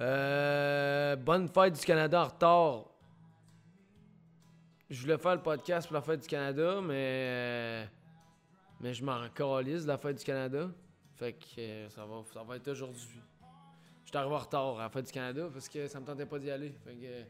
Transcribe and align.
Euh, 0.00 1.16
bonne 1.16 1.48
fête 1.48 1.74
du 1.74 1.84
Canada 1.84 2.22
en 2.22 2.24
retard. 2.24 2.84
Je 4.88 5.02
voulais 5.02 5.18
faire 5.18 5.34
le 5.34 5.42
podcast 5.42 5.86
pour 5.86 5.94
la 5.94 6.02
fête 6.02 6.20
du 6.20 6.28
Canada, 6.28 6.80
mais. 6.80 7.88
Mais 8.80 8.94
je 8.94 9.04
m'en 9.04 9.28
calisse 9.30 9.82
de 9.82 9.88
la 9.88 9.98
fête 9.98 10.18
du 10.18 10.24
Canada. 10.24 10.70
Fait 11.16 11.32
que 11.32 11.60
euh, 11.60 11.88
ça, 11.90 12.06
va, 12.06 12.22
ça 12.32 12.44
va 12.44 12.56
être 12.56 12.68
aujourd'hui. 12.68 13.20
Je 14.04 14.08
suis 14.08 14.16
arrivé 14.16 14.34
en 14.34 14.38
retard 14.38 14.78
à 14.78 14.82
la 14.84 14.88
fête 14.88 15.06
du 15.06 15.12
Canada 15.12 15.48
parce 15.52 15.68
que 15.68 15.88
ça 15.88 15.98
me 15.98 16.06
tentait 16.06 16.26
pas 16.26 16.38
d'y 16.38 16.50
aller. 16.50 16.72
Fait 16.84 16.94
que. 16.94 17.04
euh, 17.04 17.24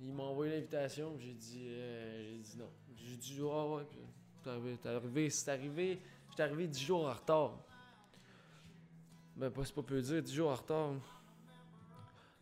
il 0.00 0.12
m'a 0.12 0.22
envoyé 0.22 0.52
l'invitation, 0.52 1.16
j'ai 1.18 1.32
dit, 1.32 1.66
euh, 1.70 2.30
j'ai 2.30 2.38
dit 2.38 2.58
non. 2.58 2.70
J'ai 2.96 3.16
dit, 3.16 3.40
ah 3.42 3.66
ouais, 3.66 3.82
c'est 4.42 4.86
arrivé, 4.88 5.30
c'est 5.30 5.50
arrivé, 5.50 6.00
j'étais 6.30 6.42
arrivé 6.42 6.66
10 6.68 6.80
jours 6.84 7.06
en 7.06 7.12
retard. 7.12 7.58
Ben, 9.36 9.50
pas, 9.50 9.64
c'est 9.64 9.74
pas 9.74 9.82
peu 9.82 10.00
dire, 10.00 10.22
10 10.22 10.34
jours 10.34 10.50
en 10.50 10.54
retard. 10.54 10.92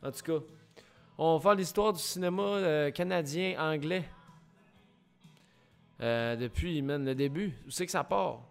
En 0.02 0.10
tout 0.10 0.22
cas, 0.22 0.44
on 1.18 1.36
va 1.36 1.42
faire 1.42 1.54
l'histoire 1.54 1.92
du 1.92 2.00
cinéma 2.00 2.42
euh, 2.42 2.90
canadien-anglais. 2.90 4.04
Euh, 6.00 6.36
depuis, 6.36 6.82
man, 6.82 7.04
le 7.04 7.14
début. 7.14 7.54
Où 7.66 7.70
c'est 7.70 7.86
que 7.86 7.92
ça 7.92 8.04
part? 8.04 8.42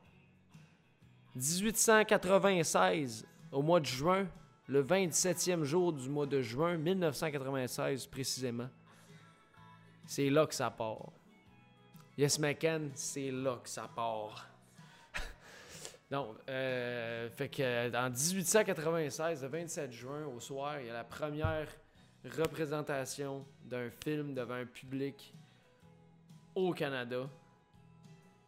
1896, 1.35 3.25
au 3.51 3.61
mois 3.61 3.79
de 3.79 3.85
juin, 3.85 4.27
le 4.67 4.83
27e 4.83 5.63
jour 5.63 5.93
du 5.93 6.09
mois 6.09 6.25
de 6.25 6.41
juin 6.41 6.77
1996 6.77 8.07
précisément. 8.07 8.69
C'est 10.05 10.29
là 10.29 10.47
que 10.47 10.55
ça 10.55 10.71
part. 10.71 11.11
Yes 12.17 12.39
McCann, 12.39 12.91
c'est 12.95 13.31
là 13.31 13.59
que 13.61 13.69
ça 13.69 13.89
part. 13.93 14.47
Donc, 16.09 16.35
euh, 16.49 17.29
fait 17.31 17.49
que 17.49 17.63
euh, 17.63 17.91
en 17.95 18.09
1896, 18.09 19.41
le 19.41 19.47
27 19.47 19.91
juin, 19.91 20.25
au 20.25 20.39
soir, 20.39 20.79
il 20.79 20.87
y 20.87 20.89
a 20.89 20.93
la 20.93 21.03
première 21.03 21.67
représentation 22.37 23.45
d'un 23.63 23.89
film 23.89 24.33
devant 24.33 24.55
un 24.55 24.65
public 24.65 25.33
au 26.53 26.73
Canada. 26.73 27.27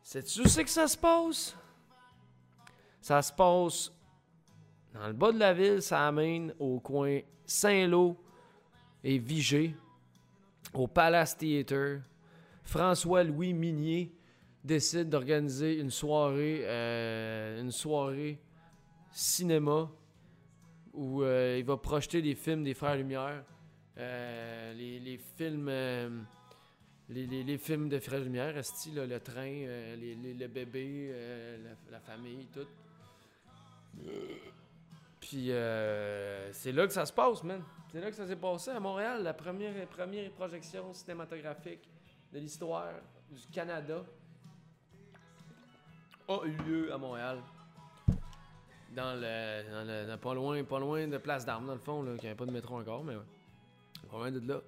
Sais-tu 0.01 0.41
où 0.41 0.47
c'est 0.47 0.63
que 0.63 0.69
ça 0.69 0.87
se 0.87 0.97
passe? 0.97 1.55
Ça 3.01 3.21
se 3.21 3.33
passe 3.33 3.91
dans 4.93 5.07
le 5.07 5.13
bas 5.13 5.31
de 5.31 5.39
la 5.39 5.53
ville, 5.53 5.81
ça 5.81 6.07
amène 6.07 6.53
au 6.59 6.79
coin 6.79 7.19
Saint-Lô 7.45 8.17
et 9.03 9.19
Vigée, 9.19 9.75
au 10.73 10.87
Palace 10.87 11.37
Theatre. 11.37 12.01
François-Louis 12.63 13.53
Minier 13.53 14.11
décide 14.63 15.09
d'organiser 15.09 15.79
une 15.79 15.91
soirée, 15.91 16.61
euh, 16.63 17.59
cinéma 19.11 19.89
où 20.93 21.23
euh, 21.23 21.57
il 21.59 21.65
va 21.65 21.77
projeter 21.77 22.21
des 22.21 22.35
films 22.35 22.63
des 22.63 22.73
Frères 22.73 22.95
Lumière. 22.95 23.43
Euh, 23.97 24.73
les, 24.73 24.99
les 24.99 25.17
films 25.17 25.69
les, 27.09 27.25
les- 27.25 27.43
les 27.43 27.57
Frères 27.57 28.19
Lumière, 28.19 28.57
le 29.07 29.19
train, 29.19 29.45
les, 29.45 30.15
les- 30.15 30.33
le 30.33 30.47
bébé, 30.47 31.13
la, 31.63 31.99
famille, 31.99 32.47
tout. 32.53 32.67
Puis 35.19 35.47
c'est 36.51 36.71
là 36.71 36.85
que 36.87 36.93
ça 36.93 37.05
se 37.05 37.13
passe, 37.13 37.43
man. 37.43 37.61
C'est 37.91 38.01
là 38.01 38.09
que 38.09 38.15
ça 38.15 38.27
s'est 38.27 38.35
passé 38.35 38.71
à 38.71 38.79
Montréal, 38.79 39.23
la 39.23 39.33
première, 39.33 39.87
première 39.87 40.29
projection 40.31 40.93
cinématographique 40.93 41.87
de 42.33 42.39
l'histoire 42.39 42.91
du 43.31 43.41
Canada 43.51 44.03
a 46.27 46.45
eu 46.45 46.51
lieu 46.65 46.93
à 46.93 46.97
Montréal. 46.97 47.39
Dans 48.95 49.13
le, 49.13 49.63
dans 49.71 50.11
le- 50.11 50.17
pas 50.17 50.33
loin, 50.33 50.63
pas 50.63 50.79
loin 50.79 51.07
de 51.07 51.17
Place 51.17 51.45
d'Armes, 51.45 51.67
dans 51.67 51.73
le 51.73 51.79
fond, 51.79 52.01
là, 52.01 52.13
qu'il 52.13 52.21
n'y 52.23 52.27
avait 52.29 52.35
pas 52.35 52.45
de 52.45 52.51
métro 52.51 52.77
encore, 52.79 53.03
mais 53.03 53.15
ouais. 53.15 53.21
Pas 54.09 54.17
loin 54.17 54.31
de 54.31 54.39
là. 54.47 54.61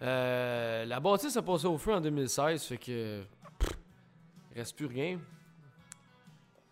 Euh, 0.00 0.84
la 0.84 1.00
bâtisse 1.00 1.36
a 1.36 1.42
passé 1.42 1.66
au 1.66 1.76
feu 1.76 1.92
en 1.94 2.00
2016, 2.00 2.64
fait 2.64 2.78
que. 2.78 3.24
pff, 3.58 3.70
reste 4.54 4.76
plus 4.76 4.86
rien. 4.86 5.18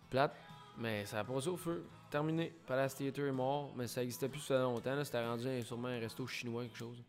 Plate, 0.09 0.35
mais 0.77 1.05
ça 1.05 1.19
a 1.19 1.23
passé 1.23 1.49
au 1.49 1.57
feu. 1.57 1.85
Terminé. 2.09 2.53
Palace 2.65 2.95
Theatre 2.95 3.19
est 3.19 3.31
mort, 3.33 3.71
mais 3.75 3.85
ça 3.87 4.01
existait 4.01 4.29
plus 4.29 4.39
ça 4.39 4.57
longtemps. 4.59 4.95
là. 4.95 5.03
C'était 5.03 5.25
rendu 5.25 5.61
sûrement 5.63 5.89
un 5.89 5.99
resto 5.99 6.25
chinois, 6.25 6.63
quelque 6.63 6.77
chose. 6.77 7.03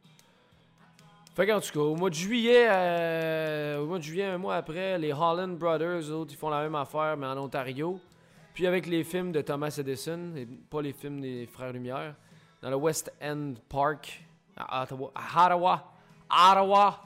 Fait 1.39 1.47
qu'en 1.47 1.61
tout 1.61 1.71
cas, 1.71 1.79
au 1.79 1.95
mois 1.95 2.11
de 2.11 2.17
juillet, 2.17 2.67
euh, 2.69 3.79
au 3.79 3.87
mois 3.87 3.99
de 3.99 4.03
juillet, 4.03 4.25
un 4.25 4.39
mois 4.39 4.57
après, 4.57 4.99
les 4.99 5.13
Holland 5.13 5.57
Brothers, 5.57 6.11
autres, 6.11 6.33
ils 6.33 6.37
font 6.37 6.49
la 6.49 6.63
même 6.63 6.75
affaire, 6.75 7.17
mais 7.17 7.29
en 7.29 7.39
Ontario. 7.39 8.01
Puis 8.53 8.67
avec 8.67 8.87
les 8.87 9.05
films 9.05 9.31
de 9.31 9.41
Thomas 9.41 9.73
Edison, 9.79 10.35
et 10.35 10.47
pas 10.47 10.83
les 10.83 10.93
films 10.93 11.21
des 11.21 11.47
Frères 11.47 11.73
Lumière, 11.73 12.17
dans 12.61 12.71
le 12.71 12.75
West 12.75 13.13
End 13.23 13.55
Park, 13.69 14.21
à 14.57 14.83
Ottawa. 14.83 15.13
À 15.15 15.47
Ottawa. 15.47 15.93
Ottawa. 16.29 17.01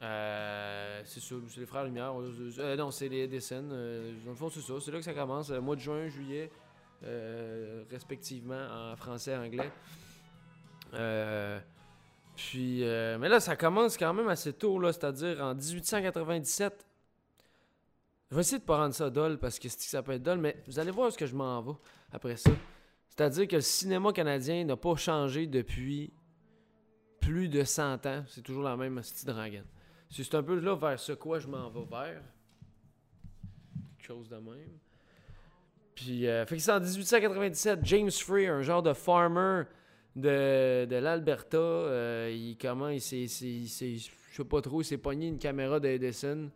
Euh, 0.00 1.02
c'est 1.04 1.18
ça, 1.20 1.34
c'est 1.48 1.58
les 1.58 1.66
Frères 1.66 1.86
Lumière. 1.86 2.12
euh, 2.16 2.76
non, 2.76 2.92
c'est 2.92 3.08
les 3.08 3.24
Edison. 3.24 3.62
dans 3.62 4.30
le 4.30 4.36
fond, 4.36 4.48
c'est 4.48 4.60
ça. 4.60 4.74
C'est 4.80 4.92
là 4.92 4.98
que 4.98 5.04
ça 5.04 5.12
commence. 5.12 5.50
Mois 5.50 5.74
de 5.74 5.80
juin, 5.80 6.06
juillet, 6.06 6.52
respectivement, 7.90 8.92
en 8.92 8.94
français 8.94 9.32
et 9.32 9.36
anglais. 9.36 9.72
Puis, 12.48 12.84
euh, 12.84 13.18
mais 13.18 13.28
là, 13.28 13.38
ça 13.38 13.54
commence 13.54 13.98
quand 13.98 14.14
même 14.14 14.28
assez 14.28 14.54
tôt, 14.54 14.78
là, 14.78 14.94
c'est-à-dire 14.94 15.44
en 15.44 15.54
1897. 15.54 16.86
Je 18.30 18.34
vais 18.34 18.40
essayer 18.40 18.58
de 18.58 18.64
pas 18.64 18.78
rendre 18.78 18.94
ça 18.94 19.10
dole 19.10 19.38
parce 19.38 19.58
que 19.58 19.68
c'est 19.68 19.76
que 19.76 19.84
ça 19.84 20.02
peut 20.02 20.12
être 20.12 20.22
dole, 20.22 20.38
mais 20.38 20.56
vous 20.66 20.78
allez 20.78 20.90
voir 20.90 21.08
est-ce 21.08 21.18
que 21.18 21.26
je 21.26 21.36
m'en 21.36 21.60
vais 21.60 21.74
après 22.10 22.36
ça. 22.36 22.50
C'est-à-dire 23.10 23.46
que 23.46 23.56
le 23.56 23.60
cinéma 23.60 24.10
canadien 24.14 24.64
n'a 24.64 24.76
pas 24.76 24.96
changé 24.96 25.46
depuis 25.46 26.14
plus 27.20 27.50
de 27.50 27.62
100 27.62 28.06
ans. 28.06 28.24
C'est 28.26 28.40
toujours 28.40 28.62
la 28.62 28.74
même 28.74 29.02
style. 29.02 29.34
C'est 30.08 30.24
c'est 30.24 30.34
un 30.34 30.42
peu 30.42 30.58
là 30.58 30.74
vers 30.76 30.98
ce 30.98 31.12
quoi 31.12 31.40
je 31.40 31.46
m'en 31.46 31.68
vais 31.68 31.84
vers. 31.90 32.22
Quelque 33.98 34.06
chose 34.06 34.30
de 34.30 34.36
même. 34.36 34.78
Puis, 35.94 36.26
euh, 36.26 36.46
fait 36.46 36.56
que 36.56 36.62
c'est 36.62 36.72
en 36.72 36.80
1897, 36.80 37.80
James 37.82 38.10
Free, 38.10 38.46
un 38.46 38.62
genre 38.62 38.82
de 38.82 38.94
farmer 38.94 39.64
de, 40.16 40.86
de 40.86 40.96
l'Alberta, 40.96 41.56
euh, 41.56 42.34
il 42.34 42.56
comment 42.56 42.88
il 42.88 43.00
s'est, 43.00 43.26
je 43.26 44.08
sais 44.32 44.44
pas 44.44 44.60
trop, 44.60 44.82
il 44.82 44.84
s'est 44.84 44.98
pogné 44.98 45.28
une 45.28 45.38
caméra 45.38 45.78
d'Edison, 45.78 46.50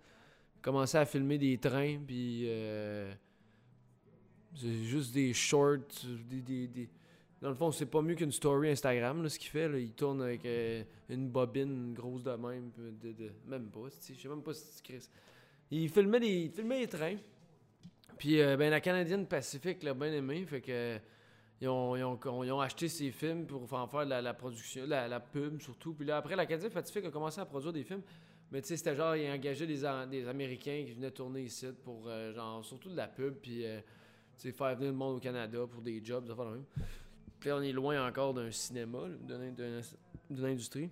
commençait 0.60 0.98
à 0.98 1.06
filmer 1.06 1.38
des 1.38 1.58
trains, 1.58 1.98
puis 2.04 2.44
euh, 2.46 3.12
c'est 4.54 4.82
juste 4.84 5.14
des 5.14 5.32
shorts, 5.32 5.78
des, 6.28 6.88
dans 7.40 7.50
le 7.50 7.54
fond 7.54 7.70
c'est 7.70 7.86
pas 7.86 8.02
mieux 8.02 8.14
qu'une 8.14 8.32
story 8.32 8.70
Instagram 8.70 9.22
là, 9.22 9.28
ce 9.28 9.38
qu'il 9.38 9.50
fait, 9.50 9.68
là. 9.68 9.78
il 9.78 9.92
tourne 9.92 10.22
avec 10.22 10.44
euh, 10.46 10.82
une 11.08 11.28
bobine 11.28 11.94
grosse 11.94 12.24
de 12.24 12.32
même, 12.32 12.70
de, 12.76 13.30
même 13.46 13.68
pas, 13.70 13.88
je 13.88 14.14
sais 14.14 14.28
même 14.28 14.42
pas 14.42 14.54
si 14.54 14.82
Chris. 14.82 15.08
Il 15.70 15.88
filmait 15.88 16.20
des, 16.20 16.44
il 16.44 16.50
filmait 16.50 16.80
les 16.80 16.88
trains, 16.88 17.16
puis 18.18 18.36
ben 18.36 18.70
la 18.70 18.80
Canadienne 18.80 19.26
Pacifique 19.26 19.82
l'a 19.82 19.94
bien 19.94 20.12
aimé, 20.12 20.44
fait 20.44 20.60
que 20.60 20.98
ils 21.64 22.52
ont, 22.52 22.60
acheté 22.60 22.88
ces 22.88 23.10
films 23.10 23.46
pour 23.46 23.72
en 23.72 23.86
faire 23.86 24.04
la, 24.04 24.20
la 24.20 24.34
production, 24.34 24.84
la, 24.86 25.08
la 25.08 25.20
pub 25.20 25.60
surtout. 25.60 25.94
Puis 25.94 26.06
là, 26.06 26.18
après, 26.18 26.36
la 26.36 26.46
Canadienne 26.46 26.72
Pacifique 26.72 27.04
a 27.04 27.10
commencé 27.10 27.40
à 27.40 27.44
produire 27.44 27.72
des 27.72 27.84
films. 27.84 28.02
Mais 28.52 28.60
tu 28.62 28.68
sais, 28.68 28.76
c'était 28.76 28.94
genre, 28.94 29.16
ils 29.16 29.30
engageaient 29.30 29.66
des, 29.66 29.82
des 30.10 30.28
Américains 30.28 30.84
qui 30.86 30.92
venaient 30.92 31.10
tourner 31.10 31.42
ici 31.42 31.66
pour, 31.82 32.04
euh, 32.06 32.32
genre, 32.34 32.64
surtout 32.64 32.88
de 32.88 32.96
la 32.96 33.08
pub. 33.08 33.34
Puis, 33.34 33.64
euh, 33.64 33.80
tu 34.36 34.42
sais, 34.42 34.52
faire 34.52 34.74
venir 34.76 34.90
le 34.90 34.96
monde 34.96 35.16
au 35.16 35.20
Canada 35.20 35.58
pour 35.70 35.82
des 35.82 36.04
jobs, 36.04 36.26
ça 36.28 36.34
fait 36.34 36.44
même. 36.44 36.64
Puis 37.40 37.50
là, 37.50 37.56
on 37.56 37.62
est 37.62 37.72
loin 37.72 38.06
encore 38.06 38.34
d'un 38.34 38.50
cinéma, 38.50 39.00
d'une 39.20 40.44
industrie. 40.44 40.90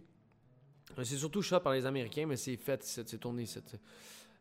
Euh, 0.98 1.04
C'est 1.04 1.16
surtout 1.16 1.42
shot 1.42 1.60
par 1.60 1.72
les 1.72 1.86
Américains, 1.86 2.26
mais 2.26 2.36
c'est 2.36 2.56
fait 2.56 2.84
ici, 2.84 3.02
c'est 3.06 3.18
tourné 3.18 3.42
ici. 3.42 3.60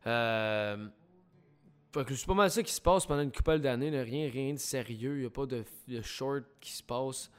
Euh, 0.08 0.88
c'est 1.94 2.26
pas 2.26 2.34
mal 2.34 2.50
ça 2.52 2.64
qui 2.64 2.74
se 2.74 2.82
passe 2.82 3.06
pendant 3.06 3.22
une 3.22 3.32
couple 3.32 3.60
d'années. 3.60 3.90
Rien, 4.02 4.30
rien 4.30 4.54
de 4.54 4.60
sérieux. 4.60 5.16
Il 5.18 5.20
n'y 5.22 5.26
a 5.26 5.30
pas 5.30 5.46
de, 5.46 5.64
de 5.88 6.02
short 6.02 6.44
qui 6.60 6.72
se 6.72 6.84
passe. 6.84 7.30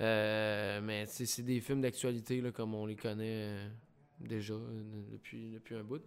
Euh, 0.00 0.80
mais 0.82 1.06
c'est 1.06 1.42
des 1.42 1.60
films 1.60 1.80
d'actualité 1.80 2.40
comme 2.52 2.74
on 2.74 2.86
les 2.86 2.94
connaît 2.94 3.48
euh, 3.48 3.68
déjà 4.20 4.54
euh, 4.54 4.82
depuis, 5.10 5.50
depuis 5.50 5.74
un 5.74 5.82
bout. 5.82 6.00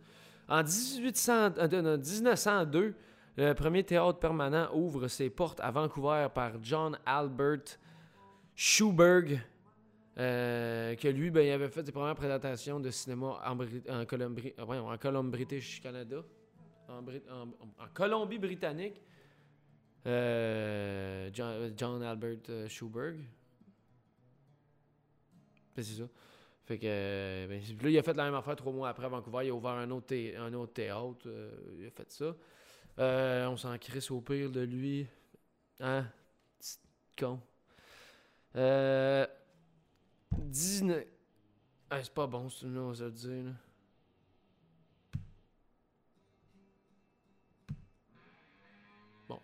En 0.47 0.63
1800, 0.63 1.57
euh, 1.57 1.81
non, 1.81 1.97
1902, 1.97 2.93
le 3.37 3.53
premier 3.53 3.83
théâtre 3.83 4.19
permanent 4.19 4.69
ouvre 4.73 5.07
ses 5.09 5.29
portes 5.29 5.59
à 5.59 5.71
Vancouver 5.71 6.27
par 6.33 6.53
John 6.61 6.97
Albert 7.05 7.77
Schuberg. 8.55 9.41
que 10.15 11.07
lui, 11.09 11.29
ben, 11.29 11.45
il 11.45 11.51
avait 11.51 11.69
fait 11.69 11.85
ses 11.85 11.91
premières 11.91 12.15
présentations 12.15 12.79
de 12.79 12.89
cinéma 12.91 13.41
en, 13.45 13.55
Bri- 13.57 13.83
en, 13.89 14.05
Colombie, 14.05 14.53
en 14.57 14.97
Colombie-British 14.97 15.81
Canada 15.81 16.23
en, 16.91 17.01
Brit- 17.01 17.23
en- 17.29 17.49
en 17.83 17.87
Colombie-Britannique. 17.93 19.01
Euh, 20.07 21.29
John, 21.77 22.01
Albert 22.03 22.37
euh, 22.49 22.67
Schuberg. 22.67 23.17
Ben, 25.75 25.83
c'est 25.83 26.01
ça. 26.01 26.07
Fait 26.65 26.77
que. 26.77 26.85
euh, 26.85 27.47
ben, 27.47 27.61
c'est- 27.63 27.81
là, 27.81 27.89
il 27.89 27.97
a 27.97 28.03
fait 28.03 28.13
la 28.15 28.25
même 28.25 28.35
affaire 28.35 28.55
trois 28.55 28.73
mois 28.73 28.89
après 28.89 29.05
à 29.05 29.09
Vancouver. 29.09 29.45
Il 29.45 29.49
a 29.51 29.53
ouvert 29.55 29.71
un 29.71 29.89
autre, 29.91 30.13
un 30.37 30.53
autre 30.53 30.73
théâtre. 30.73 31.27
il 31.77 31.85
a 31.87 31.91
fait 31.91 32.11
ça. 32.11 32.35
On 33.49 33.57
s'en 33.57 33.77
crisse 33.77 34.11
au 34.11 34.21
pire 34.21 34.49
de 34.51 34.61
lui. 34.61 35.07
Hein? 35.79 36.05
Con. 37.17 37.39
Euh. 38.55 39.25
19. 40.37 41.05
Ah, 41.89 42.03
c'est 42.03 42.13
pas 42.13 42.27
bon, 42.27 42.49
ce 42.49 42.65
va 42.65 42.93
se 42.95 43.03
le 43.03 43.11
dire. 43.11 43.43
Là. 43.45 43.51
Bon, 49.31 49.39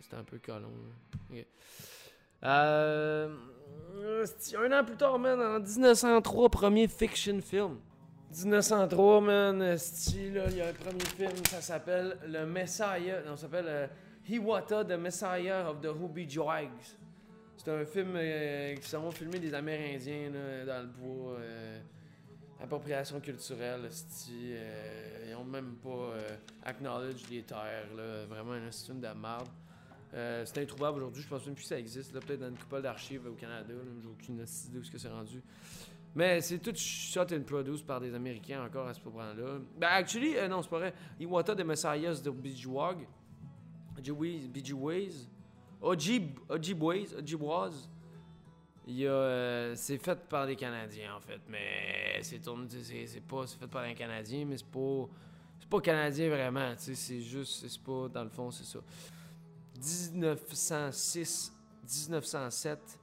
c'était 0.00 0.16
un 0.16 0.24
peu 0.24 0.38
colon. 0.38 0.70
Ok. 1.30 1.46
Euh. 2.44 3.36
Un 4.56 4.72
an 4.72 4.84
plus 4.84 4.96
tard, 4.96 5.18
man, 5.18 5.40
en 5.40 5.60
1903, 5.60 6.48
premier 6.50 6.88
fiction 6.88 7.40
film. 7.40 7.78
1903, 8.30 9.20
man, 9.20 9.62
esti, 9.62 10.30
là, 10.30 10.44
il 10.50 10.56
y 10.56 10.60
a 10.60 10.68
un 10.68 10.72
premier 10.72 11.04
film, 11.04 11.44
ça 11.48 11.60
s'appelle 11.60 12.16
Le 12.26 12.46
Messiah. 12.46 13.22
Non, 13.26 13.36
ça 13.36 13.42
s'appelle 13.42 13.66
euh, 13.68 13.86
Hiwata, 14.28 14.84
The 14.84 14.92
Messiah 14.92 15.70
of 15.70 15.80
the 15.80 15.88
Ruby 15.88 16.28
Jags. 16.28 16.96
C'est 17.56 17.70
un 17.70 17.84
film 17.84 18.12
euh, 18.16 18.74
qui 18.76 18.88
sont 18.88 19.10
filmés 19.10 19.38
des 19.38 19.52
Amérindiens 19.52 20.30
dans 20.66 20.82
le 20.82 20.88
bois. 20.88 21.38
Appropriation 22.62 23.20
culturelle, 23.20 23.88
euh, 24.30 25.26
ils 25.28 25.34
ont 25.34 25.44
même 25.44 25.76
pas 25.82 25.88
euh, 25.88 26.36
acknowledge 26.62 27.28
les 27.30 27.42
terres, 27.42 27.88
là, 27.96 28.26
vraiment 28.26 28.52
un 28.52 28.70
film 28.70 29.00
de 29.00 29.08
merde. 29.08 29.48
Euh, 30.12 30.44
c'est 30.44 30.62
introuvable 30.62 30.98
aujourd'hui, 30.98 31.22
je 31.22 31.28
pense 31.28 31.46
même 31.46 31.54
plus 31.54 31.62
que 31.62 31.68
ça 31.68 31.78
existe, 31.78 32.12
peut-être 32.12 32.40
dans 32.40 32.48
une 32.48 32.58
coupole 32.58 32.82
d'archives 32.82 33.26
au 33.26 33.34
Canada, 33.34 33.72
j'ai 34.02 34.08
aucune 34.08 34.34
idée 34.34 34.78
où 34.78 34.82
ce 34.82 34.90
que 34.90 34.98
c'est 34.98 35.08
rendu. 35.08 35.42
Mais 36.14 36.40
c'est 36.40 36.58
tout 36.58 36.74
shot 36.74 37.26
and 37.32 37.42
produced 37.46 37.86
par 37.86 38.00
des 38.00 38.12
Américains 38.12 38.64
encore 38.64 38.88
à 38.88 38.94
ce 38.94 39.00
moment-là. 39.04 39.58
Ben, 39.78 39.88
actually, 39.88 40.36
euh, 40.36 40.48
non, 40.48 40.60
c'est 40.60 40.68
pas 40.68 40.78
vrai. 40.78 40.94
Iwata 41.20 41.54
de 41.54 41.62
Messiahs 41.62 42.20
de 42.24 42.30
Bijouag, 42.30 43.06
Bijouways, 43.96 45.28
Ojib, 45.80 46.40
Ojibways, 46.48 47.14
euh, 48.88 49.74
c'est 49.76 49.98
fait 49.98 50.18
par 50.28 50.46
des 50.46 50.56
Canadiens 50.56 51.14
en 51.16 51.20
fait, 51.20 51.40
mais 51.48 52.18
c'est 52.22 52.40
tourné, 52.40 52.66
c'est, 53.06 53.20
pas, 53.20 53.46
c'est 53.46 53.58
fait 53.58 53.66
par 53.68 53.82
un 53.84 53.94
Canadien, 53.94 54.44
mais 54.46 54.56
c'est 54.56 54.66
pas, 54.66 55.06
c'est 55.60 55.68
pas 55.68 55.80
canadien 55.80 56.28
vraiment, 56.30 56.74
tu 56.76 56.94
c'est 56.94 57.20
juste, 57.20 57.66
c'est 57.68 57.82
pas, 57.82 58.08
dans 58.08 58.24
le 58.24 58.30
fond, 58.30 58.50
c'est 58.50 58.64
ça. 58.64 58.78
1906, 60.12 61.52
1907, 62.10 62.98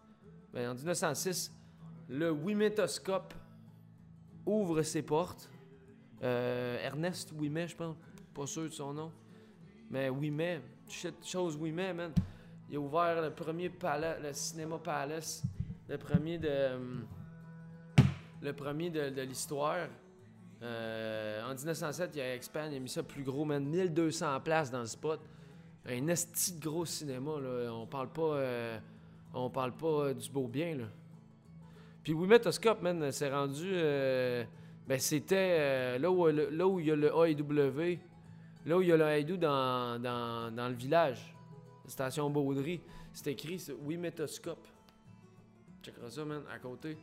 ben 0.54 0.72
en 0.72 0.76
1906, 0.76 1.52
le 2.10 2.32
Wimetoscope 2.32 3.34
ouvre 4.46 4.82
ses 4.82 5.02
portes. 5.02 5.50
Euh, 6.24 6.80
Ernest 6.84 7.32
Wimet, 7.34 7.68
je 7.68 7.76
pense, 7.76 7.96
pas 8.34 8.48
sûr 8.48 8.64
de 8.64 8.70
son 8.70 8.94
nom, 8.94 9.12
mais 9.90 10.10
Wimet, 10.10 10.62
chose 11.24 11.56
Wimet, 11.58 11.94
man. 11.94 12.12
Il 12.70 12.76
a 12.78 12.80
ouvert 12.80 13.22
le 13.22 13.32
premier 13.32 13.70
pala- 13.70 14.20
le 14.20 14.34
cinéma 14.34 14.78
Palace, 14.78 15.42
le 15.88 15.98
premier 15.98 16.38
de, 16.38 16.76
hum, 16.76 17.06
le 18.42 18.54
premier 18.54 18.90
de, 18.90 19.22
l'histoire. 19.22 19.88
Euh, 20.62 21.44
en 21.44 21.54
1907, 21.54 22.12
il 22.16 22.22
a 22.22 22.36
expand, 22.36 22.72
il 22.72 22.78
a 22.78 22.80
mis 22.80 22.90
ça 22.90 23.04
plus 23.04 23.24
gros, 23.24 23.46
man, 23.46 23.64
1200 23.64 24.40
places 24.42 24.72
dans 24.72 24.82
le 24.82 24.88
spot. 24.88 25.20
Un 25.86 26.08
esti 26.08 26.54
de 26.54 26.62
gros 26.62 26.86
cinéma, 26.86 27.40
là. 27.40 27.72
On 27.72 27.86
parle 27.86 28.12
pas, 28.12 28.36
euh, 28.36 28.80
on 29.34 29.50
parle 29.50 29.74
pas 29.74 29.88
euh, 29.88 30.14
du 30.14 30.30
beau 30.30 30.48
bien, 30.48 30.76
là. 30.76 30.86
Puis 32.04 32.14
Wimetoscope, 32.14 32.82
man, 32.82 33.12
c'est 33.12 33.30
rendu, 33.30 33.70
ben 34.88 34.98
c'était 34.98 36.00
là, 36.00 36.10
où, 36.10 36.26
là 36.28 36.66
où 36.66 36.80
il 36.80 36.86
y 36.86 36.92
a 36.92 36.96
le 36.96 37.08
AEW, 37.08 38.00
là 38.66 38.78
où 38.78 38.82
il 38.82 38.88
y 38.88 38.94
a 38.94 38.98
le 38.98 39.06
AEW 39.06 39.36
dans, 39.36 40.02
dans, 40.02 40.56
dans 40.56 40.70
le 40.70 40.74
village, 40.74 41.36
station 41.86 42.30
Baudry. 42.30 42.80
C'est 43.12 43.32
écrit, 43.32 43.62
Wimetoscope. 43.86 44.66
Checkera 45.88 46.10
ça, 46.10 46.26
man, 46.26 46.42
à 46.54 46.60
côté. 46.60 46.98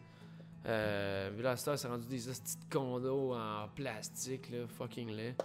Euh, 0.67 1.31
puis 1.31 1.43
là, 1.43 1.57
c'est 1.57 1.87
rendu 1.87 2.07
des 2.07 2.19
petits 2.19 2.59
condos 2.71 3.35
en 3.35 3.67
plastique, 3.75 4.51
là, 4.51 4.67
fucking 4.67 5.11
laid. 5.11 5.37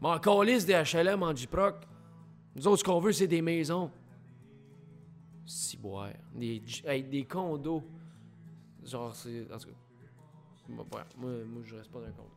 Mais 0.00 0.08
encore 0.08 0.42
lisse 0.42 0.64
des 0.64 0.72
HLM 0.72 1.22
en 1.22 1.36
J-Proc. 1.36 1.86
Nous 2.54 2.66
autres, 2.66 2.78
ce 2.78 2.84
qu'on 2.84 3.00
veut, 3.00 3.12
c'est 3.12 3.26
des 3.26 3.42
maisons. 3.42 3.90
Ciboire. 5.44 6.08
Des, 6.34 6.62
hey, 6.86 7.02
des 7.02 7.26
condos. 7.26 7.84
Genre, 8.82 9.14
c'est. 9.14 9.46
En 9.52 9.58
tout 9.58 9.68
cas. 9.68 9.74
Ouais, 10.70 11.02
moi, 11.18 11.30
moi, 11.46 11.62
je 11.64 11.76
reste 11.76 11.90
pas 11.90 12.00
d'un 12.00 12.12
condo. 12.12 12.30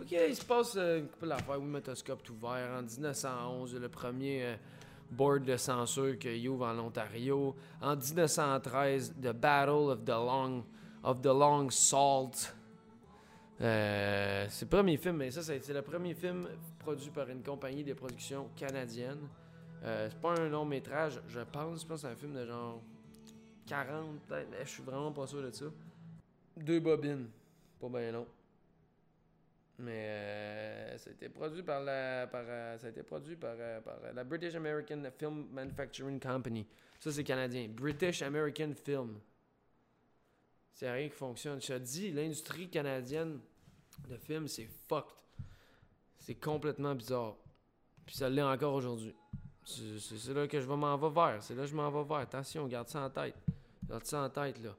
Ok, 0.00 0.12
il 0.12 0.36
se 0.36 0.44
passe 0.44 0.76
euh, 0.76 1.00
une 1.00 1.08
couple 1.08 1.26
d'affaires. 1.26 1.60
Oui, 1.60 1.66
métoscope 1.66 2.22
tout 2.22 2.34
ouvert. 2.34 2.70
En 2.78 2.82
1911, 2.82 3.74
le 3.74 3.88
premier 3.88 4.44
euh, 4.44 4.56
board 5.10 5.44
de 5.44 5.56
censure 5.56 6.18
qu'il 6.18 6.48
ouvre 6.48 6.66
en 6.66 6.78
Ontario. 6.78 7.54
En 7.80 7.96
1913, 7.96 9.14
The 9.20 9.32
Battle 9.32 9.90
of 9.90 10.04
the 10.04 10.10
Long, 10.10 10.64
of 11.02 11.20
the 11.20 11.26
Long 11.26 11.70
Salt. 11.70 12.54
Euh, 13.60 14.46
c'est 14.48 14.66
le 14.66 14.70
premier 14.70 14.96
film, 14.96 15.16
mais 15.16 15.30
ça, 15.30 15.54
été 15.54 15.72
le 15.72 15.82
premier 15.82 16.14
film 16.14 16.48
produit 16.78 17.10
par 17.10 17.28
une 17.28 17.42
compagnie 17.42 17.82
de 17.82 17.94
production 17.94 18.48
canadienne. 18.54 19.28
Euh, 19.84 20.08
c'est 20.10 20.20
pas 20.20 20.34
un 20.38 20.48
long 20.48 20.64
métrage, 20.64 21.20
je 21.28 21.40
pense. 21.40 21.82
Je 21.82 21.86
pense 21.86 22.02
que 22.02 22.08
c'est 22.08 22.12
un 22.12 22.16
film 22.16 22.34
de 22.34 22.46
genre 22.46 22.80
40, 23.66 24.20
peut-être, 24.26 24.48
je 24.64 24.68
suis 24.68 24.82
vraiment 24.82 25.12
pas 25.12 25.26
sûr 25.26 25.42
de 25.42 25.50
ça. 25.50 25.66
Deux 26.56 26.80
bobines, 26.80 27.28
pas 27.80 27.88
bien 27.88 28.12
long. 28.12 28.26
Mais 29.78 30.08
euh, 30.08 30.98
ça 30.98 31.10
a 31.10 31.12
été 31.12 31.28
produit 31.28 31.62
par 31.62 31.82
la, 31.82 32.26
par, 32.26 32.42
euh, 32.46 32.76
ça 32.78 32.88
a 32.88 32.90
été 32.90 33.04
produit 33.04 33.36
par, 33.36 33.54
euh, 33.58 33.80
par 33.80 33.96
la 34.12 34.24
British 34.24 34.54
American 34.56 35.02
Film 35.16 35.46
Manufacturing 35.52 36.18
Company. 36.18 36.66
Ça, 36.98 37.12
c'est 37.12 37.22
canadien. 37.22 37.68
British 37.68 38.22
American 38.22 38.72
Film. 38.84 39.20
C'est 40.72 40.90
rien 40.90 41.08
qui 41.08 41.14
fonctionne. 41.14 41.60
Je 41.60 41.68
te 41.68 41.78
dis, 41.78 42.10
l'industrie 42.10 42.68
canadienne 42.68 43.40
de 44.08 44.16
films, 44.16 44.48
c'est 44.48 44.68
fucked. 44.88 45.14
C'est 46.18 46.34
complètement 46.34 46.94
bizarre. 46.94 47.36
Puis 48.04 48.16
ça 48.16 48.28
l'est 48.28 48.42
encore 48.42 48.74
aujourd'hui. 48.74 49.14
C'est 49.64 50.34
là 50.34 50.48
que 50.48 50.60
je 50.60 50.66
m'en 50.66 50.96
vais 50.96 51.10
vers. 51.10 51.42
C'est 51.42 51.54
là 51.54 51.62
que 51.62 51.68
je 51.68 51.76
m'en 51.76 51.90
vais 51.90 52.08
vers. 52.08 52.18
Attention, 52.18 52.66
garde 52.66 52.88
ça 52.88 53.02
en 53.02 53.10
tête. 53.10 53.36
Garde 53.88 54.04
ça 54.04 54.22
en 54.22 54.30
tête, 54.30 54.60
là. 54.62 54.74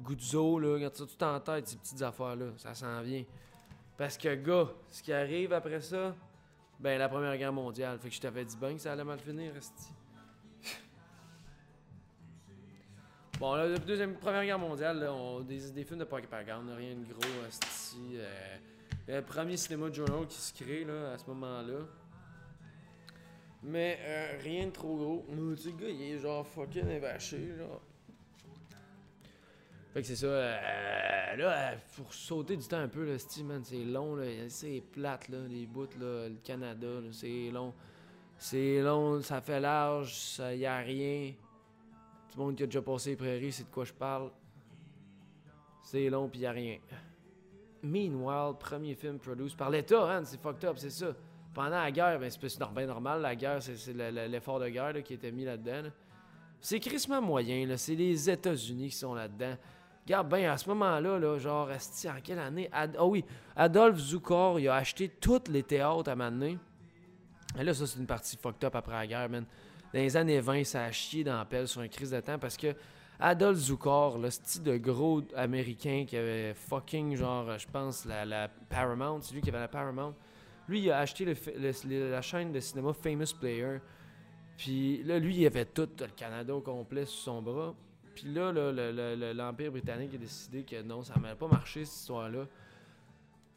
Guzzo, 0.00 0.58
là, 0.58 0.78
garde 0.78 0.94
ça 0.94 1.04
tout 1.06 1.24
en 1.24 1.40
tête, 1.40 1.68
ces 1.68 1.76
petites 1.76 2.02
affaires-là. 2.02 2.52
Ça 2.56 2.74
s'en 2.74 3.02
vient. 3.02 3.24
Parce 4.02 4.18
que, 4.18 4.34
gars, 4.34 4.68
ce 4.90 5.00
qui 5.00 5.12
arrive 5.12 5.52
après 5.52 5.80
ça, 5.80 6.12
ben, 6.80 6.98
la 6.98 7.08
Première 7.08 7.38
Guerre 7.38 7.52
mondiale. 7.52 8.00
Fait 8.00 8.08
que 8.08 8.14
je 8.16 8.20
t'avais 8.20 8.44
dit 8.44 8.56
bien 8.56 8.74
que 8.74 8.80
ça 8.80 8.94
allait 8.94 9.04
mal 9.04 9.20
finir, 9.20 9.56
esti. 9.56 9.92
Bon, 13.38 13.54
la 13.54 13.78
deuxième, 13.78 14.16
Première 14.16 14.44
Guerre 14.44 14.58
mondiale, 14.58 15.08
on, 15.08 15.42
des, 15.42 15.70
des 15.70 15.84
films 15.84 16.00
de 16.00 16.04
propagande, 16.04 16.68
rien 16.76 16.96
de 16.96 17.04
gros, 17.04 17.46
esti. 17.46 18.16
Euh, 18.16 18.56
le 19.06 19.22
premier 19.22 19.56
cinéma 19.56 19.88
de 19.88 19.94
journal 19.94 20.26
qui 20.26 20.40
se 20.40 20.52
crée, 20.52 20.84
là, 20.84 21.12
à 21.12 21.18
ce 21.18 21.26
moment-là. 21.28 21.86
Mais 23.62 24.00
euh, 24.02 24.38
rien 24.42 24.66
de 24.66 24.72
trop 24.72 24.96
gros. 24.96 25.26
Mais 25.28 25.54
tu 25.54 25.62
sais, 25.62 25.70
le 25.70 25.76
gars, 25.76 25.88
il 25.88 26.02
est 26.02 26.18
genre 26.18 26.44
fucking 26.44 26.88
évaché, 26.88 27.54
genre. 27.56 27.80
Fait 29.92 30.00
que 30.00 30.06
c'est 30.06 30.16
ça. 30.16 30.26
euh, 30.26 31.36
là, 31.36 31.74
pour 31.96 32.12
sauter 32.14 32.56
du 32.56 32.66
temps 32.66 32.78
un 32.78 32.88
peu, 32.88 33.04
là, 33.04 33.14
c'est 33.18 33.84
long, 33.84 34.16
là. 34.16 34.24
C'est 34.48 34.82
plate, 34.92 35.28
là, 35.28 35.38
les 35.48 35.66
bouts, 35.66 35.86
là. 36.00 36.28
Le 36.28 36.36
Canada, 36.42 36.86
là, 36.86 37.08
c'est 37.12 37.50
long. 37.50 37.74
C'est 38.38 38.80
long, 38.80 39.20
ça 39.22 39.40
fait 39.40 39.60
large, 39.60 40.14
ça 40.14 40.54
y 40.54 40.66
a 40.66 40.78
rien. 40.78 41.32
Tout 42.30 42.38
le 42.38 42.44
monde 42.44 42.56
qui 42.56 42.62
a 42.62 42.66
déjà 42.66 42.82
passé 42.82 43.10
les 43.10 43.16
prairies, 43.16 43.52
c'est 43.52 43.64
de 43.64 43.68
quoi 43.68 43.84
je 43.84 43.92
parle. 43.92 44.30
C'est 45.82 46.08
long, 46.08 46.28
pis 46.28 46.40
y 46.40 46.46
a 46.46 46.52
rien. 46.52 46.78
Meanwhile, 47.82 48.54
premier 48.58 48.94
film 48.94 49.18
produit 49.18 49.54
par 49.56 49.68
l'État, 49.70 50.10
hein, 50.10 50.24
c'est 50.24 50.40
fucked 50.40 50.64
up, 50.64 50.76
c'est 50.78 50.90
ça. 50.90 51.14
Pendant 51.52 51.70
la 51.82 51.90
guerre, 51.90 52.18
ben, 52.18 52.30
c'est 52.30 52.40
pas- 52.40 52.48
c'est 52.48 52.74
bien 52.74 52.86
normal, 52.86 53.20
la 53.20 53.34
guerre, 53.36 53.62
c'est 53.62 53.76
c'est 53.76 53.92
le- 53.92 54.10
le- 54.10 54.26
l'effort 54.26 54.58
de 54.60 54.68
guerre 54.68 54.92
là, 54.94 55.02
qui 55.02 55.14
était 55.14 55.32
mis 55.32 55.44
là-dedans. 55.44 55.82
là. 55.82 55.88
C'est 56.60 56.78
crissement 56.80 57.20
moyen, 57.20 57.66
là. 57.66 57.76
C'est 57.76 57.96
les 57.96 58.30
États-Unis 58.30 58.88
qui 58.90 58.96
sont 58.96 59.14
là-dedans. 59.14 59.56
Regarde 60.04 60.28
bien, 60.34 60.52
à 60.52 60.58
ce 60.58 60.68
moment-là, 60.70 61.18
là, 61.18 61.38
genre, 61.38 61.70
esti, 61.70 62.08
en 62.10 62.20
quelle 62.22 62.40
année? 62.40 62.68
Ah 62.72 62.86
oui, 63.04 63.24
Adolphe 63.54 63.98
Zukor, 63.98 64.58
il 64.58 64.68
a 64.68 64.74
acheté 64.76 65.08
tous 65.08 65.42
les 65.48 65.62
théâtres 65.62 66.10
à 66.10 66.16
m'amener. 66.16 66.58
Et 67.58 67.62
là, 67.62 67.72
ça, 67.72 67.86
c'est 67.86 67.98
une 68.00 68.06
partie 68.06 68.36
fucked 68.36 68.64
up 68.64 68.74
après 68.74 68.94
la 68.94 69.06
guerre, 69.06 69.28
man. 69.28 69.44
Dans 69.94 70.00
les 70.00 70.16
années 70.16 70.40
20, 70.40 70.64
ça 70.64 70.84
a 70.84 70.90
chié 70.90 71.22
dans 71.22 71.36
la 71.36 71.44
pelle 71.44 71.68
sur 71.68 71.82
un 71.82 71.88
crise 71.88 72.10
de 72.10 72.20
temps 72.20 72.38
parce 72.38 72.56
que 72.56 72.74
Adolphe 73.20 73.58
Zukor, 73.58 74.18
le 74.18 74.30
style 74.30 74.62
de 74.64 74.76
gros 74.78 75.22
américain 75.36 76.04
qui 76.08 76.16
avait 76.16 76.54
fucking, 76.54 77.14
genre, 77.14 77.56
je 77.58 77.66
pense, 77.68 78.04
la, 78.04 78.24
la 78.24 78.48
Paramount, 78.48 79.20
c'est 79.20 79.34
lui 79.34 79.42
qui 79.42 79.50
avait 79.50 79.60
la 79.60 79.68
Paramount. 79.68 80.14
Lui, 80.66 80.80
il 80.80 80.90
a 80.90 80.98
acheté 80.98 81.24
le- 81.26 82.10
la 82.10 82.22
chaîne 82.22 82.50
de 82.52 82.58
cinéma 82.58 82.92
Famous 82.92 83.34
Player. 83.38 83.78
Puis 84.56 85.02
là, 85.04 85.18
lui, 85.18 85.36
il 85.36 85.46
avait 85.46 85.66
tout 85.66 85.88
le 86.00 86.06
Canada 86.08 86.54
au 86.56 86.60
complet 86.60 87.04
sous 87.04 87.20
son 87.20 87.42
bras. 87.42 87.74
Puis 88.14 88.32
là, 88.32 88.52
là, 88.52 88.70
le- 88.72 88.92
le- 88.92 89.14
le- 89.16 89.32
l'Empire 89.32 89.70
britannique 89.72 90.14
a 90.14 90.18
décidé 90.18 90.64
que 90.64 90.82
non, 90.82 91.02
ça 91.02 91.14
n'allait 91.18 91.34
pas 91.34 91.48
marcher, 91.48 91.84
cette 91.84 91.98
histoire-là. 92.00 92.46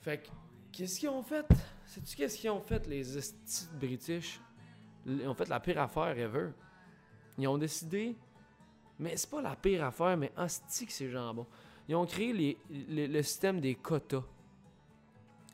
Fait 0.01 0.19
que, 0.19 0.27
qu'est-ce 0.71 0.99
qu'ils 0.99 1.09
ont 1.09 1.23
fait? 1.23 1.45
Sais-tu 1.85 2.15
qu'est-ce 2.15 2.37
qu'ils 2.37 2.49
ont 2.51 2.61
fait, 2.61 2.87
les 2.87 3.17
estis 3.17 3.67
British? 3.79 4.39
Ils 5.05 5.27
ont 5.27 5.33
fait 5.35 5.49
la 5.49 5.59
pire 5.59 5.79
affaire 5.81 6.17
ever. 6.17 6.49
Ils 7.37 7.47
ont 7.47 7.57
décidé 7.57 8.15
Mais 8.97 9.17
c'est 9.17 9.29
pas 9.29 9.41
la 9.41 9.57
pire 9.57 9.83
affaire, 9.83 10.15
mais 10.15 10.31
hostie 10.37 10.85
que 10.85 10.91
c'est 10.93 11.09
jambon. 11.09 11.45
Ils 11.89 11.95
ont 11.95 12.05
créé 12.05 12.31
les- 12.31 13.07
le 13.07 13.21
système 13.23 13.59
des 13.59 13.75
quotas. 13.75 14.23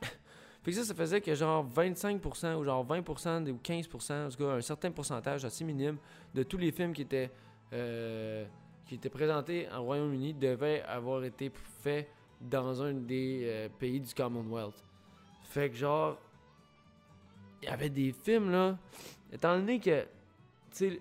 fait 0.62 0.70
que 0.70 0.72
ça, 0.72 0.84
ça 0.84 0.94
faisait 0.94 1.20
que 1.20 1.34
genre 1.34 1.66
25% 1.68 2.54
ou 2.54 2.62
genre 2.64 2.84
20% 2.86 3.50
ou 3.50 3.58
15%, 3.58 4.26
en 4.26 4.28
tout 4.28 4.36
cas 4.38 4.52
un 4.52 4.60
certain 4.60 4.92
pourcentage 4.92 5.44
assez 5.44 5.64
minime 5.64 5.96
de 6.34 6.44
tous 6.44 6.56
les 6.56 6.70
films 6.70 6.92
qui 6.92 7.02
étaient, 7.02 7.32
euh, 7.72 8.46
qui 8.86 8.96
étaient 8.96 9.10
présentés 9.10 9.68
en 9.70 9.82
Royaume-Uni 9.82 10.34
devaient 10.34 10.82
avoir 10.82 11.24
été 11.24 11.50
faits 11.82 12.08
dans 12.40 12.82
un 12.82 12.92
des 12.92 13.42
euh, 13.44 13.68
pays 13.78 14.00
du 14.00 14.12
Commonwealth. 14.12 14.84
Fait 15.44 15.70
que 15.70 15.76
genre, 15.76 16.18
il 17.62 17.68
y 17.68 17.68
avait 17.68 17.90
des 17.90 18.12
films 18.12 18.50
là, 18.50 18.78
étant 19.32 19.56
donné 19.58 19.78
que 19.78 20.06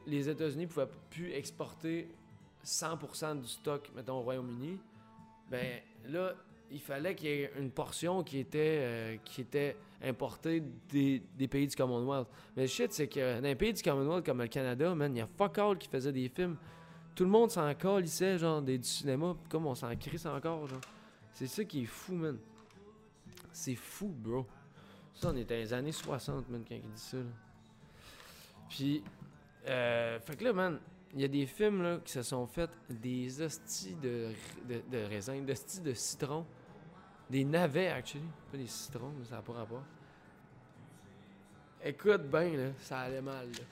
les 0.06 0.30
États-Unis 0.30 0.68
pouvaient 0.68 0.90
plus 1.10 1.32
exporter 1.32 2.10
100% 2.64 3.40
du 3.40 3.48
stock, 3.48 3.90
mettons, 3.96 4.20
au 4.20 4.22
Royaume-Uni, 4.22 4.78
ben 5.50 5.82
là, 6.08 6.34
il 6.70 6.80
fallait 6.80 7.16
qu'il 7.16 7.30
y 7.30 7.32
ait 7.32 7.52
une 7.58 7.72
portion 7.72 8.24
qui 8.24 8.40
était, 8.40 8.78
euh, 8.82 9.18
qui 9.26 9.42
était 9.42 9.76
importée 10.02 10.64
des, 10.90 11.22
des 11.38 11.48
pays 11.48 11.68
du 11.68 11.76
Commonwealth. 11.76 12.28
Mais 12.56 12.64
le 12.64 12.68
shit, 12.68 12.94
c'est 12.94 13.08
que 13.08 13.36
dans 13.40 13.48
les 13.48 13.56
pays 13.56 13.74
du 13.74 13.82
Commonwealth 13.82 14.26
comme 14.26 14.42
le 14.42 14.48
Canada, 14.48 14.94
man, 14.96 15.14
il 15.16 15.20
y 15.20 15.22
a 15.22 15.28
fuck 15.28 15.58
all 15.58 15.78
qui 15.78 15.90
faisait 15.90 16.14
des 16.14 16.30
films. 16.30 16.58
Tout 17.16 17.24
le 17.24 17.30
monde 17.30 17.52
s'en 17.52 17.74
calissait, 17.76 18.38
genre, 18.38 18.62
des, 18.62 18.78
du 18.78 18.88
cinéma, 18.88 19.36
comme 19.50 19.68
on 19.68 19.76
s'en 19.76 19.96
crisse 19.96 20.26
encore, 20.26 20.68
genre. 20.68 20.82
C'est 21.34 21.48
ça 21.48 21.64
qui 21.64 21.84
est 21.84 21.86
fou, 21.86 22.14
man. 22.14 22.38
C'est 23.52 23.76
fou, 23.76 24.08
bro. 24.08 24.46
Ça, 25.14 25.30
on 25.30 25.36
est 25.36 25.44
dans 25.44 25.56
les 25.56 25.74
années 25.74 25.92
60, 25.92 26.50
man, 26.50 26.64
quand 26.68 26.76
il 26.76 26.82
dit 26.82 27.02
ça, 27.02 27.18
là. 27.18 27.24
Puis, 28.70 29.04
euh, 29.68 30.20
fait 30.22 30.38
que 30.38 30.46
là, 30.46 30.54
man, 30.54 30.80
il 31.14 31.22
y 31.22 31.24
a 31.26 31.28
des 31.28 31.46
films, 31.46 31.84
là, 31.84 32.00
qui 32.04 32.14
se 32.14 32.22
sont 32.22 32.48
fait 32.48 32.70
des 32.90 33.42
hosties 33.42 33.96
de, 33.96 34.30
de, 34.68 34.98
raisin, 35.10 35.42
des 35.42 35.52
hosties 35.52 35.82
de 35.82 35.94
citron. 35.94 36.46
Des 37.30 37.44
navets, 37.44 37.90
actually. 37.90 38.28
Pas 38.52 38.58
des 38.58 38.68
citrons, 38.68 39.12
mais 39.18 39.26
ça 39.26 39.36
n'a 39.36 39.42
pas 39.42 39.54
rapport. 39.54 39.84
Écoute 41.84 42.24
bien, 42.24 42.56
là, 42.56 42.72
ça 42.80 43.00
allait 43.00 43.22
mal, 43.22 43.48
là. 43.48 43.64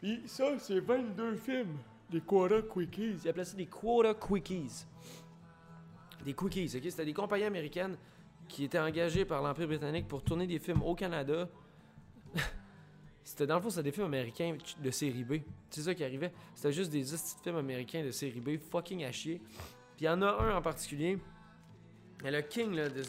Puis 0.00 0.22
ça, 0.26 0.56
c'est 0.58 0.80
22 0.80 1.36
films. 1.36 1.78
Des 2.10 2.20
quota 2.20 2.62
quickies. 2.62 3.16
Ils 3.24 3.28
appelaient 3.28 3.44
ça 3.44 3.56
des 3.56 3.66
quota 3.66 4.14
quickies. 4.14 4.86
Des 6.24 6.34
quickies, 6.34 6.76
ok? 6.76 6.82
C'était 6.84 7.04
des 7.04 7.12
compagnies 7.12 7.44
américaines 7.44 7.96
qui 8.48 8.64
étaient 8.64 8.78
engagées 8.78 9.24
par 9.24 9.42
l'Empire 9.42 9.66
britannique 9.66 10.08
pour 10.08 10.22
tourner 10.22 10.46
des 10.46 10.58
films 10.58 10.82
au 10.82 10.94
Canada. 10.94 11.48
c'était 13.24 13.46
dans 13.46 13.56
le 13.56 13.60
fond, 13.60 13.70
c'était 13.70 13.84
des 13.84 13.92
films 13.92 14.06
américains 14.06 14.56
de 14.82 14.90
série 14.90 15.24
B. 15.24 15.34
C'est 15.70 15.82
ça 15.82 15.94
qui 15.94 16.02
arrivait. 16.02 16.32
C'était 16.54 16.72
juste 16.72 16.90
des 16.90 17.04
films 17.42 17.56
américains 17.56 18.02
de 18.02 18.10
série 18.10 18.40
B, 18.40 18.58
fucking 18.58 19.04
à 19.04 19.12
chier. 19.12 19.40
Puis 19.96 20.04
il 20.04 20.06
y 20.06 20.08
en 20.08 20.22
a 20.22 20.30
un 20.30 20.56
en 20.56 20.62
particulier. 20.62 21.18
Le 22.24 22.40
king 22.40 22.74
là, 22.74 22.88
de, 22.88 23.02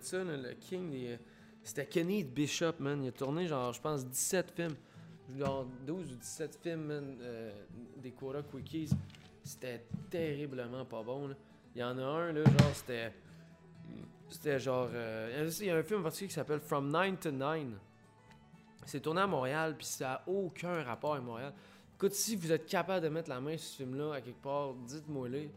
ça, 0.00 0.24
le 0.24 0.54
king, 0.54 1.18
c'était 1.62 1.86
Kenny 1.86 2.24
Bishop, 2.24 2.74
man. 2.80 3.04
Il 3.04 3.08
a 3.08 3.12
tourné, 3.12 3.46
genre, 3.46 3.72
je 3.72 3.80
pense, 3.80 4.06
17 4.06 4.52
films. 4.56 4.74
Genre 5.36 5.66
12 5.86 6.12
ou 6.12 6.16
17 6.16 6.58
films, 6.62 6.88
euh, 6.90 7.52
des 7.96 8.12
Quota 8.12 8.42
Quickies. 8.42 8.90
C'était 9.44 9.84
terriblement 10.10 10.84
pas 10.84 11.02
bon. 11.02 11.34
Il 11.74 11.80
y 11.80 11.84
en 11.84 11.98
a 11.98 12.02
un, 12.02 12.32
là, 12.32 12.44
genre, 12.44 12.74
c'était. 12.74 13.12
C'était 14.28 14.58
genre. 14.58 14.88
euh, 14.92 15.50
il 15.60 15.66
y 15.66 15.70
a 15.70 15.76
un 15.76 15.82
film 15.82 16.02
particulier 16.02 16.28
qui 16.28 16.34
s'appelle 16.34 16.60
From 16.60 16.90
9 16.90 17.20
to 17.20 17.30
9. 17.30 17.66
C'est 18.84 19.00
tourné 19.00 19.20
à 19.20 19.26
Montréal, 19.26 19.74
puis 19.76 19.86
ça 19.86 20.04
n'a 20.08 20.22
aucun 20.26 20.82
rapport 20.82 21.14
avec 21.14 21.24
Montréal. 21.24 21.52
Écoute, 21.96 22.12
si 22.14 22.36
vous 22.36 22.50
êtes 22.52 22.66
capable 22.66 23.02
de 23.04 23.08
mettre 23.10 23.28
la 23.28 23.40
main 23.40 23.56
sur 23.56 23.68
ce 23.70 23.76
film-là 23.78 24.14
à 24.14 24.20
quelque 24.20 24.42
part, 24.42 24.74
dites-moi-le. 24.86 25.48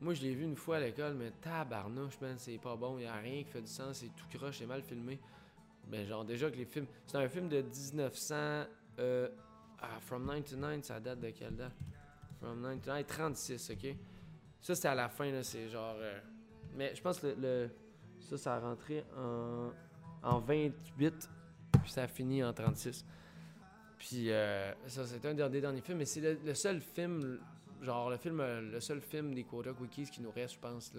Moi, 0.00 0.14
je 0.14 0.22
l'ai 0.22 0.34
vu 0.34 0.44
une 0.44 0.56
fois 0.56 0.76
à 0.76 0.80
l'école, 0.80 1.14
mais 1.14 1.30
tabarnouche, 1.40 2.20
man, 2.20 2.34
c'est 2.36 2.58
pas 2.58 2.76
bon. 2.76 2.98
Il 2.98 3.02
n'y 3.02 3.06
a 3.06 3.14
rien 3.16 3.42
qui 3.42 3.50
fait 3.50 3.62
du 3.62 3.66
sens, 3.66 3.98
c'est 3.98 4.06
tout 4.14 4.38
croche, 4.38 4.58
c'est 4.58 4.66
mal 4.66 4.82
filmé. 4.82 5.18
Mais 5.90 6.04
genre, 6.04 6.24
déjà 6.24 6.50
que 6.50 6.56
les 6.56 6.64
films. 6.64 6.86
C'est 7.06 7.16
un 7.16 7.28
film 7.28 7.48
de 7.48 7.62
1900. 7.62 8.64
Euh, 8.98 9.28
ah, 9.80 9.98
From 10.00 10.24
9 10.24 10.44
to 10.44 10.56
9, 10.56 10.82
ça 10.84 11.00
date 11.00 11.20
de 11.20 11.30
quelle 11.30 11.56
date? 11.56 11.72
From 12.40 12.60
9 12.60 12.80
to 12.80 12.90
9, 12.90 13.06
36, 13.06 13.70
ok 13.70 13.94
Ça, 14.60 14.74
c'était 14.74 14.88
à 14.88 14.94
la 14.94 15.08
fin, 15.08 15.30
là, 15.30 15.42
c'est 15.42 15.68
genre. 15.68 15.96
euh, 15.98 16.18
mais 16.74 16.94
je 16.94 17.00
pense 17.02 17.20
que 17.20 17.28
le, 17.38 17.70
ça, 18.20 18.36
ça 18.36 18.54
a 18.56 18.60
rentré 18.60 19.04
en, 19.16 19.70
en 20.22 20.40
28, 20.40 21.28
puis 21.82 21.90
ça 21.90 22.02
a 22.04 22.08
fini 22.08 22.42
en 22.42 22.52
36. 22.52 23.04
Puis 23.98 24.30
euh, 24.30 24.72
ça, 24.86 25.06
c'est 25.06 25.24
un 25.26 25.34
des 25.48 25.60
derniers 25.60 25.80
films, 25.80 25.98
mais 25.98 26.04
c'est 26.04 26.20
le, 26.44 26.54
seul 26.54 26.80
film, 26.80 27.38
genre 27.82 28.10
le 28.10 28.16
film, 28.18 28.40
euh, 28.40 28.60
le 28.60 28.80
seul 28.80 29.00
film 29.00 29.34
des 29.34 29.44
Quota 29.44 29.72
Quickies 29.72 30.10
qui 30.10 30.20
nous 30.22 30.30
reste, 30.30 30.54
je 30.54 30.58
pense. 30.60 30.92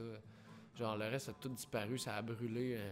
Genre, 0.76 0.98
le 0.98 1.06
reste 1.06 1.30
a 1.30 1.34
tout 1.34 1.50
disparu, 1.50 1.98
ça 1.98 2.16
a 2.16 2.22
brûlé. 2.22 2.76
euh, 2.78 2.92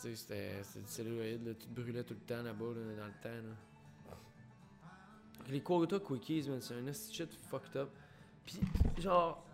tu 0.00 0.14
sais, 0.14 0.16
c'était 0.62 0.80
du 0.80 0.86
celluloïd, 0.90 1.46
là, 1.46 1.54
tout 1.54 1.68
brûlait 1.70 2.04
tout 2.04 2.14
le 2.14 2.20
temps 2.20 2.42
là-bas, 2.42 2.66
là, 2.66 2.96
dans 2.98 3.06
le 3.06 3.22
temps, 3.22 3.48
là. 3.48 3.54
Les 5.48 5.60
Quota 5.60 5.98
Quickies, 5.98 6.48
man, 6.48 6.60
c'est 6.60 6.74
un 6.74 6.92
shit 6.92 7.32
fucked 7.32 7.76
up. 7.76 7.88
Puis, 8.44 8.60
genre, 8.98 9.44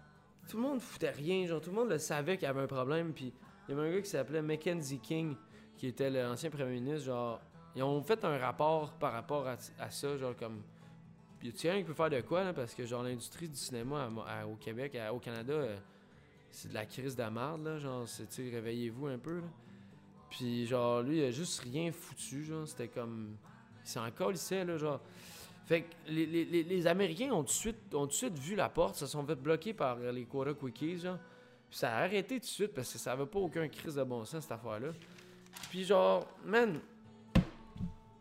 tout 0.48 0.56
le 0.56 0.62
monde 0.62 0.80
foutait 0.80 1.10
rien, 1.10 1.46
genre, 1.46 1.60
tout 1.60 1.70
le 1.70 1.76
monde 1.76 1.90
le 1.90 1.98
savait 1.98 2.36
qu'il 2.36 2.46
y 2.46 2.50
avait 2.50 2.62
un 2.62 2.66
problème, 2.66 3.12
puis 3.12 3.32
il 3.68 3.74
y 3.74 3.78
avait 3.78 3.88
un 3.88 3.92
gars 3.92 4.02
qui 4.02 4.10
s'appelait 4.10 4.42
Mackenzie 4.42 4.98
King, 4.98 5.36
qui 5.76 5.86
était 5.86 6.10
l'ancien 6.10 6.50
premier 6.50 6.80
ministre, 6.80 7.06
genre, 7.06 7.40
ils 7.74 7.82
ont 7.82 8.02
fait 8.02 8.24
un 8.24 8.38
rapport 8.38 8.92
par 8.92 9.12
rapport 9.12 9.46
à, 9.46 9.90
ça, 9.90 10.16
genre, 10.16 10.36
comme, 10.36 10.62
puis 11.38 11.52
sais, 11.56 11.78
qui 11.78 11.84
peut 11.84 11.94
faire 11.94 12.10
de 12.10 12.20
quoi, 12.20 12.52
parce 12.52 12.74
que, 12.74 12.84
genre, 12.84 13.02
l'industrie 13.02 13.48
du 13.48 13.56
cinéma 13.56 14.08
au 14.46 14.56
Québec, 14.56 14.96
au 15.12 15.18
Canada, 15.18 15.52
euh, 15.52 15.76
c'est 16.50 16.68
de 16.68 16.74
la 16.74 16.86
crise 16.86 17.16
de 17.16 17.22
la 17.22 17.30
marde, 17.30 17.64
là, 17.64 17.78
genre, 17.78 18.06
c'est, 18.06 18.28
tu 18.28 18.50
réveillez-vous 18.50 19.06
un 19.06 19.18
peu, 19.18 19.40
là. 19.40 19.48
Puis, 20.30 20.66
genre, 20.66 21.02
lui, 21.02 21.18
il 21.18 21.24
a 21.24 21.30
juste 21.30 21.60
rien 21.60 21.92
foutu, 21.92 22.44
genre, 22.44 22.66
c'était 22.66 22.88
comme, 22.88 23.36
il 23.84 23.88
s'en 23.88 24.10
colissait, 24.10 24.64
là, 24.64 24.76
genre. 24.76 25.00
Fait 25.64 25.82
que 25.82 25.94
les, 26.08 26.26
les- 26.26 26.64
les- 26.64 26.86
Américains 26.86 27.30
ont 27.32 27.42
tout, 27.42 27.46
de 27.46 27.50
suite, 27.50 27.94
ont 27.94 28.06
de 28.06 28.12
suite 28.12 28.36
vu 28.38 28.56
la 28.56 28.68
porte, 28.68 28.96
se 28.96 29.06
sont 29.06 29.24
fait 29.24 29.36
bloquer 29.36 29.72
par 29.72 29.96
euh, 29.98 30.10
les 30.12 30.24
Quota 30.24 30.52
Quickies, 30.54 30.98
genre. 30.98 31.18
Puis 31.70 31.78
ça 31.78 31.94
a 31.96 32.02
arrêté 32.04 32.34
tout 32.36 32.40
de 32.40 32.44
suite 32.46 32.74
parce 32.74 32.92
que 32.92 32.98
ça 32.98 33.12
avait 33.12 33.26
pas 33.26 33.38
aucun 33.38 33.66
crise 33.68 33.94
de 33.94 34.02
bon 34.02 34.24
sens, 34.24 34.42
cette 34.42 34.52
affaire-là. 34.52 34.88
Puis 35.70 35.84
genre, 35.84 36.26
man, 36.44 36.80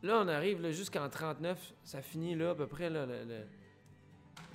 là 0.04 0.22
on 0.24 0.28
arrive 0.28 0.70
jusqu'en 0.72 1.10
39, 1.10 1.74
ça 1.84 2.02
finit 2.02 2.36
là 2.36 2.52
à 2.52 2.56
peu 2.56 2.68
près 2.68 2.90
là. 2.90 3.06
le- 3.06 3.46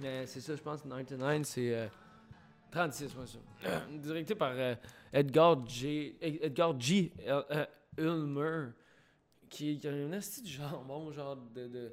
Mais 0.00 0.26
c'est 0.26 0.40
ça, 0.40 0.54
je 0.56 0.62
pense, 0.62 0.82
99, 0.82 1.42
c'est 1.44 1.74
euh, 1.74 1.86
36, 2.70 3.14
moi 3.16 3.24
ça. 3.26 3.38
Directé 3.90 4.34
par 4.34 4.52
euh, 4.54 4.74
Edgar 5.12 5.66
J. 5.66 6.14
Edgar 6.20 6.78
G. 6.80 7.12
El- 7.24 7.44
euh, 7.50 7.66
Ulmer, 7.98 8.68
qui, 9.48 9.78
qui 9.78 9.88
a 9.88 9.92
un 9.92 10.12
esti 10.12 10.42
de 10.42 10.48
jambon, 10.48 11.10
genre 11.12 11.36
de- 11.54 11.92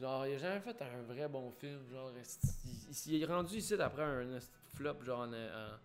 Genre, 0.00 0.26
il 0.26 0.34
a 0.34 0.38
jamais 0.38 0.60
fait 0.60 0.80
un 0.82 1.02
vrai 1.12 1.28
bon 1.28 1.50
film. 1.50 1.80
Genre, 1.90 2.12
il, 2.14 3.14
il 3.14 3.22
est 3.22 3.26
rendu 3.26 3.56
ici 3.56 3.74
après 3.74 4.02
un 4.02 4.38
flop, 4.74 5.02
genre, 5.04 5.20
en, 5.20 5.32
en- 5.32 5.78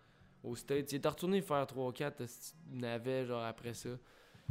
au 0.48 0.54
States? 0.54 0.92
Il 0.92 1.04
est 1.04 1.08
retourné 1.08 1.40
faire 1.42 1.66
3-4 1.66 2.20
esti 2.22 2.54
de 2.66 2.80
navets, 2.80 3.26
genre, 3.26 3.42
après 3.44 3.74
ça? 3.74 3.90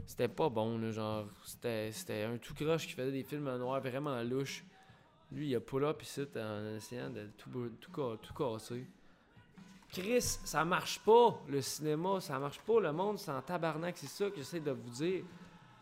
C'était 0.05 0.27
pas 0.27 0.49
bon, 0.49 0.77
là, 0.79 0.91
genre. 0.91 1.27
C'était 1.45 2.23
un 2.23 2.37
tout 2.37 2.53
croche 2.53 2.87
qui 2.87 2.93
faisait 2.93 3.11
des 3.11 3.23
films 3.23 3.47
en 3.47 3.57
noir 3.57 3.79
vraiment 3.79 4.21
louches. 4.23 4.65
Lui, 5.31 5.49
il 5.49 5.55
a 5.55 5.59
pull 5.61 5.85
up 5.85 6.01
ici 6.01 6.21
en 6.35 6.75
essayant 6.75 7.09
de 7.09 7.27
tout, 7.37 7.49
tout, 7.79 8.17
tout 8.17 8.33
casser. 8.33 8.85
Chris, 9.91 10.21
ça 10.21 10.65
marche 10.65 10.99
pas, 10.99 11.39
le 11.47 11.61
cinéma, 11.61 12.19
ça 12.19 12.39
marche 12.39 12.59
pas, 12.61 12.79
le 12.79 12.91
monde, 12.91 13.19
c'est 13.19 13.29
en 13.31 13.41
tabarnak, 13.41 13.95
c'est 13.97 14.07
ça 14.07 14.29
que 14.29 14.37
j'essaie 14.37 14.59
de 14.59 14.71
vous 14.71 14.89
dire. 14.89 15.23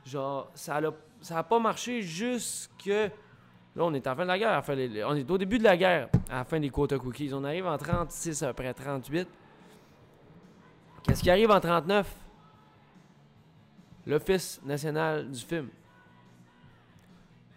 Genre, 0.06 0.52
ça 0.54 0.78
a, 0.78 0.92
ça 1.22 1.40
a 1.40 1.44
pas 1.44 1.60
marché 1.60 2.02
jusque... 2.02 2.92
Là, 3.76 3.86
on 3.86 3.94
est 3.94 4.06
en 4.06 4.16
fin 4.16 4.24
de 4.24 4.28
la 4.28 4.38
guerre, 4.38 4.52
à 4.52 4.64
on 5.10 5.16
est 5.16 5.32
au 5.32 5.38
début 5.38 5.58
de 5.58 5.64
la 5.64 5.78
guerre, 5.78 6.10
à 6.30 6.40
la 6.40 6.44
fin 6.44 6.60
des 6.60 6.70
quotas 6.70 7.00
cookies. 7.00 7.32
On 7.34 7.44
arrive 7.44 7.66
en 7.66 7.78
36 7.78 8.44
après 8.44 8.74
38. 8.74 9.28
Qu'est-ce 11.04 11.24
qui 11.24 11.30
arrive 11.30 11.52
en 11.52 11.60
39? 11.60 12.16
L'Office 14.08 14.62
national 14.64 15.32
du 15.32 15.40
film. 15.40 15.70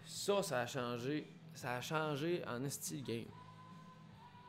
Ça, 0.05 0.41
ça 0.41 0.61
a 0.61 0.67
changé. 0.67 1.27
Ça 1.53 1.75
a 1.75 1.81
changé 1.81 2.41
en 2.47 2.69
style 2.69 3.03
game. 3.03 3.25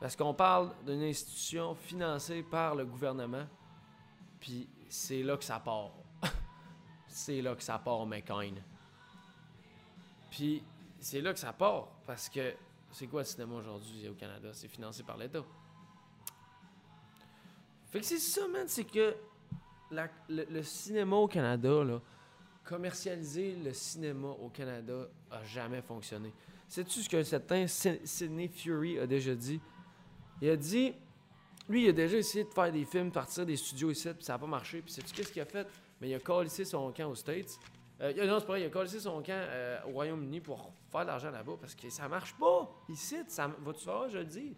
Parce 0.01 0.15
qu'on 0.15 0.35
parle 0.35 0.71
d'une 0.85 1.03
institution 1.03 1.75
financée 1.75 2.43
par 2.43 2.75
le 2.75 2.85
gouvernement. 2.85 3.47
Puis 4.39 4.69
c'est 4.89 5.23
là 5.23 5.37
que 5.37 5.45
ça 5.45 5.59
part. 5.59 5.91
c'est 7.09 7.43
là 7.43 7.55
que 7.55 7.63
ça 7.63 7.79
part, 7.79 8.07
McCain. 8.07 8.55
Puis 10.31 10.63
c'est 11.00 11.21
là 11.21 11.33
que 11.33 11.38
ça 11.38 11.53
part. 11.53 11.88
Parce 12.07 12.29
que 12.29 12.55
c'est 12.91 13.07
quoi 13.07 13.23
le 13.23 13.26
cinéma 13.26 13.57
aujourd'hui 13.57 14.09
au 14.09 14.15
Canada? 14.15 14.50
C'est 14.53 14.69
financé 14.69 15.03
par 15.03 15.17
l'État. 15.17 15.45
Fait 17.91 18.00
que 18.00 18.07
c'est 18.07 18.19
ça, 18.19 18.47
man. 18.49 18.67
C'est 18.67 18.85
que 18.85 19.15
le, 19.91 20.62
cinéma 20.62 21.17
au 21.17 21.29
Canada, 21.29 21.85
là, 21.85 22.00
commercialiser 22.65 23.57
le 23.57 23.73
cinéma 23.73 24.29
au 24.29 24.49
Canada 24.49 25.09
a 25.31 25.45
jamais 25.45 25.83
fonctionné. 25.83 26.33
Sais-tu 26.69 27.03
ce 27.03 27.09
qu'un 27.09 27.23
certain 27.23 27.67
Sidney 27.67 28.49
Fury 28.49 28.99
a 28.99 29.07
déjà 29.07 29.35
dit? 29.35 29.61
Il 30.43 30.50
a 30.50 30.57
dit, 30.57 30.93
lui, 31.69 31.85
il 31.85 31.88
a 31.88 31.93
déjà 31.93 32.19
essayé 32.19 32.45
de 32.45 32.50
faire 32.50 32.73
des 32.73 32.85
films, 32.85 33.11
partir 33.12 33.47
des 33.47 33.57
studios 33.57 33.91
ici, 33.91 34.09
puis 34.12 34.25
ça 34.25 34.35
n'a 34.35 34.38
pas 34.38 34.47
marché. 34.47 34.83
Puis 34.83 34.93
sais-tu 34.93 35.15
qu'est-ce 35.15 35.33
qu'il 35.33 35.43
a 35.43 35.47
fait? 35.47 35.67
Mais 36.00 36.11
il 36.11 36.15
a 36.15 36.19
collé 36.19 36.49
son 36.49 36.93
camp 36.93 37.11
aux 37.11 37.15
States. 37.15 37.59
Euh, 38.00 38.26
non, 38.26 38.38
c'est 38.38 38.47
pas 38.47 38.53
vrai, 38.53 38.62
il 38.62 38.67
a 38.67 38.71
collé 38.71 38.88
son 38.88 39.23
camp 39.23 39.33
euh, 39.33 39.79
au 39.87 39.93
Royaume-Uni 39.93 40.41
pour 40.41 40.71
faire 40.91 41.03
de 41.03 41.07
l'argent 41.07 41.31
là-bas 41.31 41.55
parce 41.59 41.75
que 41.75 41.88
ça 41.88 42.09
marche 42.09 42.35
pas 42.35 42.71
ici. 42.88 43.17
Ça, 43.26 43.49
vas-tu 43.61 43.85
voir, 43.85 44.09
je 44.11 44.19
le 44.19 44.25
dis? 44.25 44.55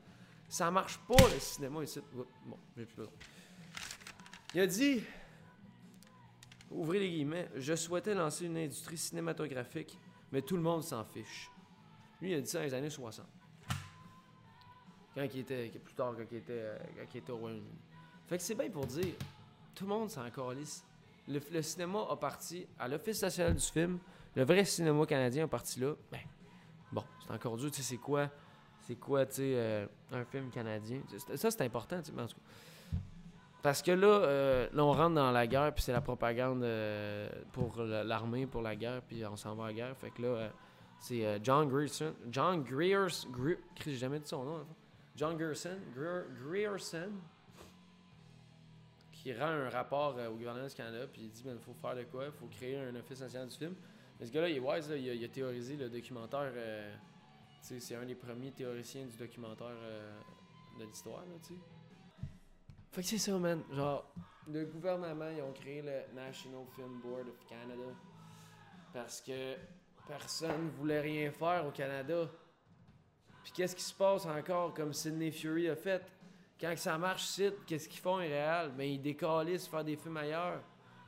Ça 0.48 0.70
marche 0.70 0.98
pas 1.06 1.28
le 1.32 1.38
cinéma 1.38 1.82
ici. 1.84 2.00
Bon, 2.12 2.58
j'ai 2.76 2.84
plus 2.84 2.96
besoin. 2.96 3.12
Il 4.54 4.60
a 4.60 4.66
dit, 4.66 5.04
ouvrez 6.70 6.98
les 6.98 7.10
guillemets, 7.10 7.48
je 7.54 7.74
souhaitais 7.74 8.14
lancer 8.14 8.46
une 8.46 8.56
industrie 8.56 8.96
cinématographique, 8.96 9.96
mais 10.32 10.42
tout 10.42 10.56
le 10.56 10.62
monde 10.62 10.82
s'en 10.82 11.04
fiche. 11.04 11.50
Lui, 12.20 12.32
il 12.32 12.34
a 12.34 12.40
dit 12.40 12.48
ça 12.48 12.58
dans 12.58 12.64
les 12.64 12.74
années 12.74 12.90
60. 12.90 13.24
Quand 15.14 15.26
il 15.34 15.40
était, 15.40 15.68
plus 15.68 15.94
tard, 15.94 16.14
quand 16.16 16.24
il 16.30 16.38
était, 16.38 16.52
euh, 16.52 16.78
quand 16.96 17.14
il 17.14 17.18
était 17.18 17.32
au 17.32 17.36
Royaume-Uni. 17.36 17.78
Fait 18.26 18.36
que 18.36 18.42
c'est 18.42 18.54
bien 18.54 18.70
pour 18.70 18.86
dire, 18.86 19.14
tout 19.74 19.84
le 19.84 19.90
monde 19.90 20.10
s'en 20.10 20.28
calisse. 20.30 20.84
Le, 21.28 21.62
cinéma 21.62 22.00
a 22.10 22.16
parti 22.16 22.66
à 22.78 22.88
l'Office 22.88 23.22
national 23.22 23.54
du 23.54 23.64
film. 23.64 23.98
Le 24.34 24.44
vrai 24.44 24.64
cinéma 24.64 25.04
canadien 25.06 25.44
a 25.44 25.48
parti 25.48 25.80
là. 25.80 25.94
Ben, 26.10 26.20
bon, 26.90 27.04
c'est 27.20 27.32
encore 27.32 27.56
dur. 27.56 27.70
Tu 27.70 27.82
sais, 27.82 27.82
c'est 27.82 27.98
quoi, 27.98 28.28
c'est 28.80 28.96
quoi, 28.96 29.26
tu 29.26 29.34
sais, 29.34 29.52
euh, 29.54 29.86
un 30.12 30.24
film 30.24 30.50
canadien? 30.50 31.02
Ça, 31.34 31.50
c'est 31.50 31.62
important, 31.62 32.00
tu 32.00 32.12
sais, 32.12 32.20
en. 32.20 32.26
Parce 33.62 33.82
que 33.82 33.90
là, 33.90 34.06
euh, 34.06 34.68
là, 34.72 34.84
on 34.84 34.92
rentre 34.92 35.16
dans 35.16 35.32
la 35.32 35.46
guerre, 35.46 35.74
puis 35.74 35.82
c'est 35.82 35.92
la 35.92 36.00
propagande 36.00 36.64
pour 37.52 37.82
l'armée, 37.82 38.46
pour 38.46 38.62
la 38.62 38.76
guerre, 38.76 39.02
puis 39.02 39.24
on 39.26 39.36
s'en 39.36 39.54
va 39.54 39.64
à 39.64 39.66
la 39.68 39.72
guerre. 39.74 39.96
Fait 39.96 40.10
que 40.10 40.22
là, 40.22 40.50
c'est 41.00 41.40
John 41.42 41.68
Grierson. 41.68 42.14
John 42.30 42.62
Grierson. 42.62 43.28
J'ai 43.84 43.96
jamais 43.96 44.20
dit 44.20 44.28
son 44.28 44.44
nom. 44.44 44.66
John 45.16 45.36
Grierson, 45.36 45.78
Grierson 46.44 47.10
qui 49.28 49.38
rend 49.38 49.46
un 49.46 49.68
rapport 49.68 50.16
euh, 50.16 50.30
au 50.30 50.36
gouvernement 50.36 50.66
du 50.66 50.74
Canada, 50.74 51.06
puis 51.12 51.22
il 51.22 51.30
dit 51.30 51.42
il 51.44 51.50
ben, 51.50 51.58
faut 51.60 51.74
faire 51.74 51.94
de 51.94 52.04
quoi, 52.04 52.26
il 52.26 52.32
faut 52.32 52.46
créer 52.46 52.78
un 52.78 52.94
office 52.94 53.20
national 53.20 53.48
du 53.48 53.56
film. 53.56 53.74
Mais 54.18 54.26
ce 54.26 54.32
gars-là, 54.32 54.48
il 54.48 54.56
est 54.56 54.60
wise, 54.60 54.90
il, 54.96 55.24
a, 55.24 55.28
théorisé 55.28 55.76
le 55.76 55.90
documentaire. 55.90 56.50
Euh, 56.54 56.94
c'est 57.60 57.94
un 57.94 58.06
des 58.06 58.14
premiers 58.14 58.52
théoriciens 58.52 59.04
du 59.04 59.16
documentaire 59.16 59.66
euh, 59.66 60.18
de 60.80 60.84
l'histoire. 60.84 61.22
Fait 62.90 63.02
que 63.02 63.06
c'est 63.06 63.18
ça, 63.18 63.36
man. 63.38 63.62
Genre, 63.70 64.10
le 64.50 64.64
gouvernement, 64.64 65.28
ils 65.28 65.42
ont 65.42 65.52
créé 65.52 65.82
le 65.82 66.14
National 66.14 66.64
Film 66.74 67.00
Board 67.02 67.28
of 67.28 67.46
Canada 67.46 67.94
parce 68.94 69.20
que 69.20 69.56
personne 70.06 70.70
voulait 70.70 71.00
rien 71.00 71.30
faire 71.30 71.66
au 71.66 71.70
Canada. 71.70 72.30
Puis 73.42 73.52
qu'est-ce 73.52 73.76
qui 73.76 73.82
se 73.82 73.94
passe 73.94 74.24
encore 74.24 74.72
comme 74.72 74.94
Sidney 74.94 75.30
Fury 75.30 75.68
a 75.68 75.76
fait? 75.76 76.02
Quand 76.60 76.76
ça 76.76 76.98
marche 76.98 77.24
site, 77.24 77.64
qu'est-ce 77.66 77.88
qu'ils 77.88 78.00
font 78.00 78.20
irréel? 78.20 78.72
Ben 78.76 78.84
ils 78.84 79.00
décalissent 79.00 79.68
faire 79.68 79.84
des 79.84 79.96
films 79.96 80.16
ailleurs. 80.16 80.60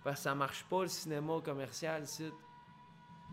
Parce 0.04 0.20
que 0.20 0.22
ça 0.22 0.34
marche 0.34 0.64
pas 0.64 0.82
le 0.82 0.88
cinéma 0.88 1.40
commercial 1.44 2.06
site. 2.06 2.34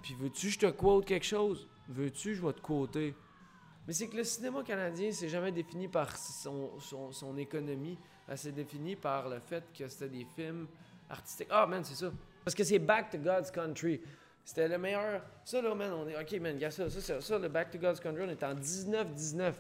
Puis 0.02 0.16
veux-tu 0.20 0.50
je 0.50 0.60
te 0.60 0.66
quote 0.68 1.06
quelque 1.06 1.26
chose? 1.26 1.68
Veux-tu 1.88 2.36
je 2.36 2.46
vais 2.46 2.54
te 2.54 2.62
quoter? 2.62 3.16
Mais 3.88 3.94
c'est 3.94 4.08
que 4.08 4.18
le 4.18 4.24
cinéma 4.24 4.64
canadien, 4.64 5.12
c'est 5.12 5.30
jamais 5.30 5.52
défini 5.52 5.88
par 5.88 6.16
son, 6.18 6.78
son, 6.80 7.38
économie. 7.38 7.98
C'est 8.36 8.52
défini 8.52 8.98
par 8.98 9.30
le 9.30 9.40
fait 9.40 9.64
que 9.74 9.88
c'était 9.88 10.10
des 10.10 10.26
films 10.36 10.68
artistiques. 11.10 11.48
Ah, 11.50 11.66
man, 11.66 11.84
c'est 11.86 11.96
ça. 11.96 12.12
Parce 12.44 12.54
que 12.54 12.66
c'est 12.66 12.80
Back 12.80 13.12
to 13.12 13.18
God's 13.18 13.50
Country. 13.50 14.02
C'était 14.44 14.68
le 14.68 14.78
meilleur. 14.78 15.22
Ça, 15.46 15.62
là, 15.62 15.74
man, 15.74 15.94
on 15.94 16.08
est. 16.10 16.20
Ok, 16.20 16.34
man, 16.42 16.58
gars, 16.58 16.72
ça, 16.72 16.90
ça, 16.90 17.22
ça, 17.22 17.40
le 17.40 17.48
Back 17.48 17.72
to 17.72 17.78
God's 17.78 18.02
Country, 18.02 18.24
on 18.24 18.30
est 18.30 18.44
en 18.44 18.56
19-19. 18.56 19.54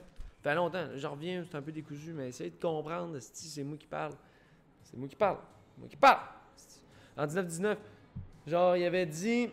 Longtemps. 0.55 0.87
J'en 0.95 1.11
reviens, 1.11 1.43
c'est 1.49 1.57
un 1.57 1.61
peu 1.61 1.71
décousu, 1.71 2.13
mais 2.13 2.29
essayez 2.29 2.49
de 2.49 2.61
comprendre. 2.61 3.17
C'est 3.19 3.63
moi 3.63 3.77
qui 3.77 3.87
parle. 3.87 4.13
C'est 4.83 4.97
moi 4.97 5.07
qui 5.07 5.15
parle. 5.15 5.37
Moi 5.77 5.87
qui 5.87 5.97
parle. 5.97 6.19
En 7.17 7.25
19-19, 7.25 7.77
genre, 8.45 8.77
il 8.77 8.85
avait 8.85 9.05
dit. 9.05 9.49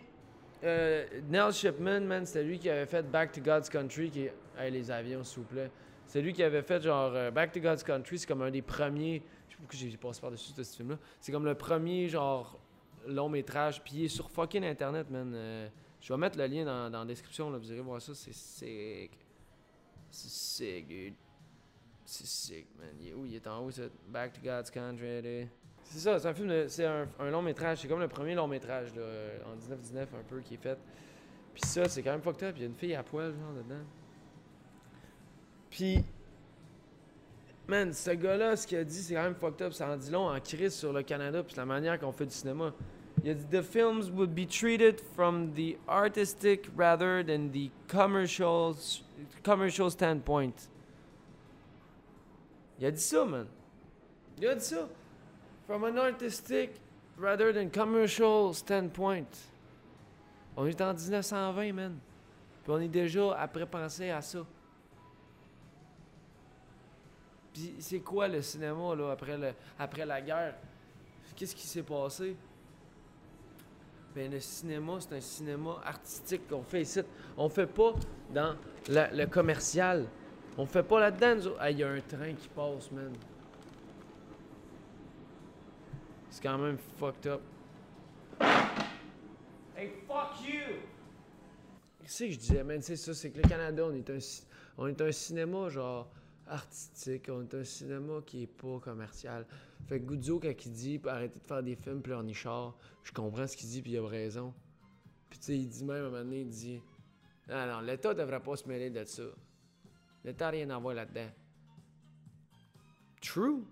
Euh, 0.62 1.04
Neil 1.28 1.52
Shipman, 1.52 2.00
man, 2.00 2.24
c'était 2.24 2.42
lui 2.42 2.58
qui 2.58 2.70
avait 2.70 2.86
fait 2.86 3.02
Back 3.02 3.32
to 3.32 3.40
God's 3.40 3.68
Country, 3.68 4.10
qui 4.10 4.28
Hey, 4.56 4.70
les 4.70 4.90
avions, 4.90 5.22
s'il 5.24 5.40
vous 5.40 5.48
plaît. 5.48 5.70
C'est 6.06 6.22
lui 6.22 6.32
qui 6.32 6.42
avait 6.42 6.62
fait, 6.62 6.82
genre, 6.82 7.12
euh, 7.14 7.30
Back 7.30 7.52
to 7.52 7.60
God's 7.60 7.82
Country, 7.82 8.18
c'est 8.18 8.26
comme 8.26 8.42
un 8.42 8.50
des 8.50 8.62
premiers. 8.62 9.22
Je 9.48 9.54
sais 9.54 9.56
pas 9.56 9.62
pourquoi 9.62 9.78
j'ai 9.78 9.96
passé 9.96 10.20
par-dessus 10.20 10.52
ce 10.56 10.76
film-là. 10.76 10.98
C'est 11.20 11.32
comme 11.32 11.44
le 11.44 11.54
premier, 11.54 12.08
genre, 12.08 12.58
long 13.06 13.28
métrage. 13.28 13.82
Puis 13.82 13.94
il 13.96 14.04
est 14.04 14.08
sur 14.08 14.30
fucking 14.30 14.64
internet, 14.64 15.10
man. 15.10 15.32
Euh, 15.34 15.68
je 16.00 16.12
vais 16.12 16.18
mettre 16.18 16.38
le 16.38 16.46
lien 16.46 16.64
dans, 16.64 16.90
dans 16.90 17.00
la 17.00 17.06
description, 17.06 17.50
là, 17.50 17.58
vous 17.58 17.70
irez 17.72 17.80
voir 17.80 18.00
ça. 18.00 18.14
C'est 18.14 18.32
sick. 18.32 19.10
C'est 20.14 20.30
sick, 20.30 20.86
dude. 20.86 21.14
C'est 22.04 22.26
sick, 22.26 22.68
man. 22.78 22.94
Il 23.00 23.14
où? 23.14 23.26
Il 23.26 23.34
est 23.34 23.46
en 23.48 23.64
haut, 23.64 23.70
c'est 23.72 23.90
Back 24.08 24.32
to 24.34 24.40
God's 24.44 24.70
Country. 24.70 25.48
C'est 25.82 25.98
ça, 25.98 26.20
c'est 26.20 26.28
un 26.28 26.34
film, 26.34 26.68
c'est 26.68 26.84
un, 26.84 27.30
long 27.30 27.42
métrage. 27.42 27.78
C'est 27.80 27.88
comme 27.88 27.98
le 27.98 28.06
premier 28.06 28.36
long 28.36 28.46
métrage, 28.46 28.94
là, 28.94 29.02
en 29.44 29.56
1919, 29.56 30.08
un 30.14 30.22
peu, 30.22 30.40
qui 30.40 30.54
est 30.54 30.58
fait. 30.58 30.78
Puis 31.52 31.62
ça, 31.66 31.88
c'est 31.88 32.00
quand 32.00 32.12
même 32.12 32.22
fucked 32.22 32.44
up. 32.44 32.54
Il 32.56 32.62
y 32.62 32.64
a 32.64 32.68
une 32.68 32.76
fille 32.76 32.94
à 32.94 33.02
poil, 33.02 33.32
genre, 33.32 33.54
dedans. 33.54 33.82
Puis, 35.68 36.04
man, 37.66 37.92
ce 37.92 38.10
gars-là, 38.12 38.54
ce 38.54 38.68
qu'il 38.68 38.78
a 38.78 38.84
dit, 38.84 39.02
c'est 39.02 39.14
quand 39.14 39.24
même 39.24 39.34
fucked 39.34 39.62
up. 39.62 39.72
Ça 39.72 39.88
en 39.88 39.96
dit 39.96 40.12
long 40.12 40.28
en 40.30 40.38
crise 40.38 40.74
sur 40.74 40.92
le 40.92 41.02
Canada, 41.02 41.42
puis 41.42 41.56
la 41.56 41.66
manière 41.66 41.98
qu'on 41.98 42.12
fait 42.12 42.26
du 42.26 42.34
cinéma. 42.34 42.72
Il 43.24 43.30
a 43.30 43.34
dit 43.34 43.46
The 43.46 43.62
films 43.62 44.10
would 44.12 44.32
be 44.32 44.46
treated 44.46 45.00
from 45.16 45.54
the 45.54 45.76
artistic 45.88 46.68
rather 46.76 47.24
than 47.24 47.50
the 47.50 47.70
commercial, 47.88 48.76
commercial 49.42 49.90
standpoint. 49.90 50.52
Il 52.78 52.86
a 52.86 52.90
dit 52.90 53.00
ça, 53.00 53.24
man. 53.24 53.46
Il 54.38 54.46
a 54.46 54.54
dit 54.54 54.64
ça. 54.64 54.88
From 55.66 55.84
an 55.84 55.96
artistic 55.96 56.70
rather 57.18 57.52
than 57.52 57.70
commercial 57.70 58.52
standpoint. 58.54 59.26
On 60.56 60.66
est 60.66 60.80
en 60.80 60.92
1920, 60.92 61.72
man. 61.72 61.98
Puis 62.62 62.72
on 62.72 62.80
est 62.80 62.88
déjà 62.88 63.38
après 63.38 63.66
penser 63.66 64.10
à 64.10 64.20
ça. 64.22 64.44
Puis 67.52 67.76
c'est 67.78 68.00
quoi 68.00 68.26
le 68.26 68.42
cinéma, 68.42 68.94
là, 68.94 69.12
après, 69.12 69.38
le, 69.38 69.52
après 69.78 70.04
la 70.04 70.20
guerre? 70.20 70.54
Qu'est-ce 71.36 71.54
qui 71.54 71.66
s'est 71.66 71.82
passé? 71.82 72.36
Ben, 74.14 74.30
le 74.30 74.38
cinéma, 74.38 74.98
c'est 75.00 75.16
un 75.16 75.20
cinéma 75.20 75.80
artistique 75.84 76.46
qu'on 76.48 76.62
fait 76.62 76.82
ici. 76.82 77.00
On 77.36 77.48
fait 77.48 77.66
pas 77.66 77.94
dans 78.32 78.54
le 78.88 79.26
commercial. 79.26 80.06
On 80.56 80.66
fait 80.66 80.84
pas 80.84 81.00
là-dedans. 81.00 81.50
Il 81.68 81.78
y 81.78 81.82
a 81.82 81.88
un 81.88 82.00
train 82.00 82.32
qui 82.34 82.48
passe, 82.48 82.92
man. 82.92 83.12
C'est 86.30 86.42
quand 86.42 86.58
même 86.58 86.78
fucked 86.96 87.26
up. 87.26 87.40
Hey, 89.76 89.90
fuck 90.06 90.40
you! 90.46 90.76
Qu'est-ce 92.00 92.24
que 92.24 92.30
je 92.30 92.38
disais, 92.38 92.62
man? 92.62 92.80
C'est 92.82 92.96
ça, 92.96 93.14
c'est 93.14 93.30
que 93.30 93.38
le 93.38 93.48
Canada, 93.48 93.84
on 93.84 93.94
est 93.94 94.08
un, 94.10 94.18
on 94.78 94.86
est 94.86 95.00
un 95.00 95.10
cinéma, 95.10 95.68
genre, 95.70 96.08
artistique. 96.46 97.28
On 97.30 97.42
est 97.42 97.54
un 97.54 97.64
cinéma 97.64 98.20
qui 98.24 98.42
est 98.42 98.46
pas 98.46 98.78
commercial. 98.80 99.46
Fait 99.86 100.00
que 100.00 100.04
Guzzo, 100.04 100.40
quand 100.40 100.66
il 100.66 100.72
dit 100.72 101.00
arrêtez 101.06 101.38
de 101.38 101.44
faire 101.44 101.62
des 101.62 101.76
films 101.76 102.02
pleurnichards, 102.02 102.76
je 103.02 103.12
comprends 103.12 103.46
ce 103.46 103.56
qu'il 103.56 103.68
dit, 103.68 103.82
puis 103.82 103.92
il 103.92 103.98
a 103.98 104.06
raison. 104.06 104.54
Puis 105.30 105.38
tu 105.38 105.44
sais, 105.46 105.58
il 105.58 105.68
dit 105.68 105.84
même 105.84 105.96
à 105.96 106.06
un 106.06 106.10
moment 106.10 106.18
donné, 106.18 106.40
il 106.40 106.48
dit 106.48 106.82
Non, 107.48 107.66
non, 107.66 107.80
l'État 107.80 108.14
devrait 108.14 108.42
pas 108.42 108.56
se 108.56 108.68
mêler 108.68 108.90
de 108.90 109.04
ça. 109.04 109.24
L'État 110.24 110.46
n'a 110.46 110.50
rien 110.50 110.70
à 110.70 110.78
voir 110.78 110.94
là-dedans. 110.94 111.30
True. 113.20 113.64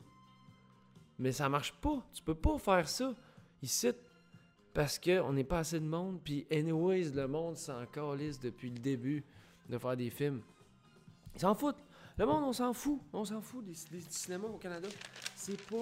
Mais 1.18 1.32
ça 1.32 1.48
marche 1.48 1.72
pas. 1.74 2.04
Tu 2.12 2.22
peux 2.22 2.34
pas 2.34 2.58
faire 2.58 2.88
ça 2.88 3.14
ici 3.62 3.92
parce 4.74 4.98
qu'on 4.98 5.32
n'est 5.32 5.44
pas 5.44 5.60
assez 5.60 5.78
de 5.78 5.86
monde. 5.86 6.20
Puis, 6.22 6.46
anyways, 6.50 7.10
le 7.10 7.28
monde 7.28 7.56
s'en 7.56 7.86
calisse 7.86 8.40
depuis 8.40 8.70
le 8.70 8.78
début 8.78 9.24
de 9.68 9.78
faire 9.78 9.96
des 9.96 10.10
films. 10.10 10.42
Ils 11.34 11.40
s'en 11.40 11.54
foutent. 11.54 11.82
Le 12.18 12.26
monde, 12.26 12.44
on 12.44 12.52
s'en 12.52 12.72
fout. 12.72 13.00
On 13.12 13.24
s'en 13.24 13.40
fout 13.40 13.64
des, 13.64 13.74
cinémas 14.08 14.48
au 14.48 14.58
Canada. 14.58 14.88
C'est 15.34 15.60
pas 15.62 15.80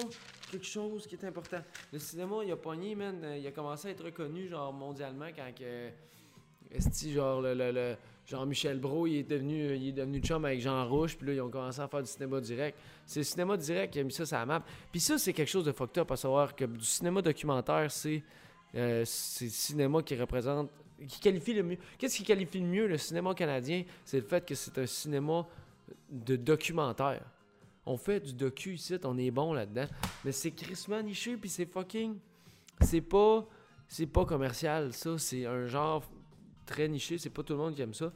quelque 0.51 0.67
chose 0.67 1.07
qui 1.07 1.15
est 1.17 1.25
important. 1.25 1.61
Le 1.93 1.99
cinéma, 1.99 2.37
il 2.45 2.53
a 2.53 2.57
pogné, 2.57 2.95
man. 2.95 3.25
Il 3.37 3.47
a 3.47 3.51
commencé 3.51 3.89
à 3.89 3.91
être 3.91 4.05
reconnu, 4.05 4.49
genre, 4.49 4.73
mondialement 4.73 5.27
quand 5.35 5.51
genre, 7.09 7.43
le, 7.43 7.97
genre 8.27 8.47
Michel 8.47 8.79
Brault, 8.79 9.07
il 9.09 9.17
est 9.17 9.23
devenu, 9.25 9.75
il 9.75 9.89
est 9.89 9.93
devenu 9.93 10.21
chum 10.21 10.45
avec 10.45 10.61
Jean 10.61 10.89
Rouge, 10.89 11.17
puis 11.17 11.27
là, 11.27 11.35
ils 11.35 11.41
ont 11.41 11.51
commencé 11.51 11.81
à 11.81 11.89
faire 11.89 12.03
du 12.03 12.09
cinéma 12.09 12.41
direct. 12.41 12.79
C'est 13.07 13.21
le 13.21 13.25
cinéma 13.25 13.57
direct 13.57 13.93
qui 13.93 13.99
a 13.99 14.05
mis 14.05 14.13
ça 14.13 14.25
sur 14.25 14.37
la 14.37 14.47
map. 14.47 14.63
Puis 14.93 15.01
ça, 15.01 15.19
c'est 15.19 15.33
quelque 15.33 15.49
chose 15.49 15.65
de 15.65 15.73
fucked 15.73 15.99
up 15.99 16.11
à 16.13 16.17
savoir 16.17 16.55
que 16.55 16.65
du 16.65 16.85
cinéma 16.85 17.23
documentaire, 17.23 17.91
c'est 17.91 18.23
euh, 18.75 19.03
c'est 19.05 19.47
le 19.47 19.51
cinéma 19.51 20.03
qui 20.03 20.15
représente, 20.15 20.71
qui 21.09 21.21
qualifie 21.21 21.55
le 21.55 21.63
mieux. 21.63 21.79
Qu'est-ce 21.99 22.17
qui 22.17 22.25
qualifie 22.25 22.61
le 22.61 22.67
mieux 22.67 22.87
le 22.87 22.99
cinéma 22.99 23.35
canadien? 23.35 23.85
C'est 24.05 24.19
le 24.19 24.23
fait 24.23 24.47
que 24.47 24.55
c'est 24.55 24.79
un 24.79 24.87
cinéma 24.87 25.47
de 26.11 26.37
documentaire. 26.37 27.25
On 27.87 27.97
fait 27.97 28.21
du 28.21 28.35
docu 28.35 28.75
ici, 28.75 28.97
on 29.05 29.19
est 29.19 29.31
bon 29.31 29.53
là-dedans. 29.53 29.87
Mais 30.25 30.33
c'est 30.33 30.51
crissement 30.51 31.03
niché, 31.03 31.37
puis 31.37 31.49
c'est 31.49 31.67
fucking. 31.67 32.17
C'est 32.81 33.01
pas. 33.01 33.47
C'est 33.89 34.07
pas 34.07 34.25
commercial, 34.25 34.93
ça. 34.93 35.19
C'est 35.19 35.47
un 35.47 35.67
genre 35.67 36.05
très 36.65 36.87
niché. 36.89 37.19
C'est 37.19 37.31
pas 37.31 37.43
tout 37.43 37.55
le 37.55 37.59
monde 37.59 37.75
qui 37.75 37.83
aime 37.83 37.95
ça. 37.95 38.13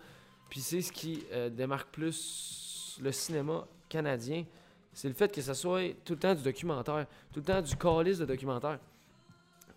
Puis 0.48 0.60
c'est 0.60 0.82
ce 0.82 0.92
qui 0.92 1.24
euh, 1.32 1.50
démarque 1.50 1.90
plus 1.90 2.98
le 3.02 3.10
cinéma 3.10 3.66
canadien, 3.88 4.44
c'est 4.92 5.08
le 5.08 5.14
fait 5.14 5.32
que 5.32 5.40
ça 5.40 5.54
soit 5.54 5.94
tout 6.04 6.14
le 6.14 6.18
temps 6.18 6.34
du 6.34 6.42
documentaire, 6.42 7.06
tout 7.32 7.40
le 7.40 7.44
temps 7.44 7.60
du 7.60 7.76
calice 7.76 8.18
de 8.18 8.24
documentaire. 8.24 8.78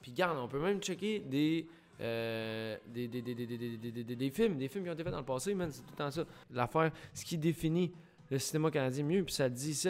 Puis 0.01 0.11
garde, 0.11 0.37
on 0.37 0.47
peut 0.47 0.59
même 0.59 0.79
checker 0.79 1.19
des, 1.19 1.67
euh, 1.99 2.77
des, 2.87 3.07
des, 3.07 3.21
des, 3.21 3.35
des, 3.35 4.29
films, 4.29 4.57
des 4.57 4.67
films 4.67 4.83
qui 4.83 4.89
ont 4.89 4.93
été 4.93 5.03
faits 5.03 5.11
dans 5.11 5.19
le 5.19 5.25
passé, 5.25 5.55
c'est 5.71 5.81
tout 5.81 5.91
le 5.91 5.95
temps 5.97 6.11
ça. 6.11 6.25
L'affaire, 6.51 6.91
ce 7.13 7.25
qui 7.25 7.37
définit 7.37 7.91
le 8.29 8.37
cinéma 8.37 8.69
canadien 8.69 9.03
mieux, 9.03 9.23
puis 9.23 9.33
ça 9.33 9.49
dit 9.49 9.71
ici, 9.71 9.89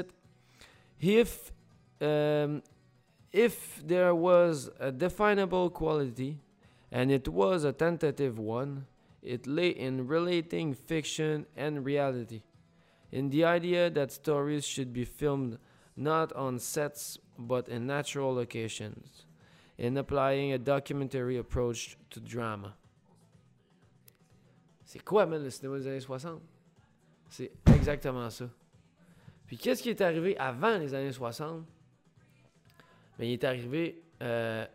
if, 1.01 1.51
um, 2.01 2.61
if 3.33 3.83
there 3.85 4.15
was 4.15 4.69
a 4.79 4.91
definable 4.91 5.69
quality, 5.69 6.37
and 6.91 7.11
it 7.11 7.27
was 7.27 7.65
a 7.65 7.73
tentative 7.73 8.39
one, 8.39 8.85
it 9.21 9.45
lay 9.45 9.69
in 9.69 10.07
relating 10.07 10.73
fiction 10.73 11.45
and 11.57 11.85
reality. 11.85 12.41
In 13.11 13.29
the 13.29 13.43
idea 13.43 13.89
that 13.89 14.11
stories 14.11 14.65
should 14.65 14.93
be 14.93 15.03
filmed 15.03 15.57
not 15.95 16.31
on 16.33 16.59
sets 16.59 17.19
but 17.37 17.67
in 17.67 17.85
natural 17.85 18.33
locations. 18.33 19.26
In 19.79 19.95
applying 19.97 20.53
a 20.53 20.57
documentary 20.57 21.37
approach 21.37 21.97
to 22.09 22.19
drama. 22.19 22.75
C'est 24.85 25.03
quoi, 25.03 25.25
man, 25.25 25.43
le 25.43 25.49
cinéma 25.49 25.77
des 25.77 25.87
années 25.87 25.99
60? 25.99 26.41
C'est 27.29 27.51
exactement 27.75 28.29
ça. 28.29 28.49
Puis 29.45 29.57
qu'est-ce 29.57 29.83
qui 29.83 29.89
est 29.89 30.01
arrivé 30.01 30.37
avant 30.37 30.77
les 30.77 30.93
années 30.93 31.11
60? 31.11 31.63
Mais 33.19 33.25
ben, 33.25 33.25
il 33.25 33.33
est 33.33 33.43
arrivé 33.43 34.01
euh, 34.21 34.65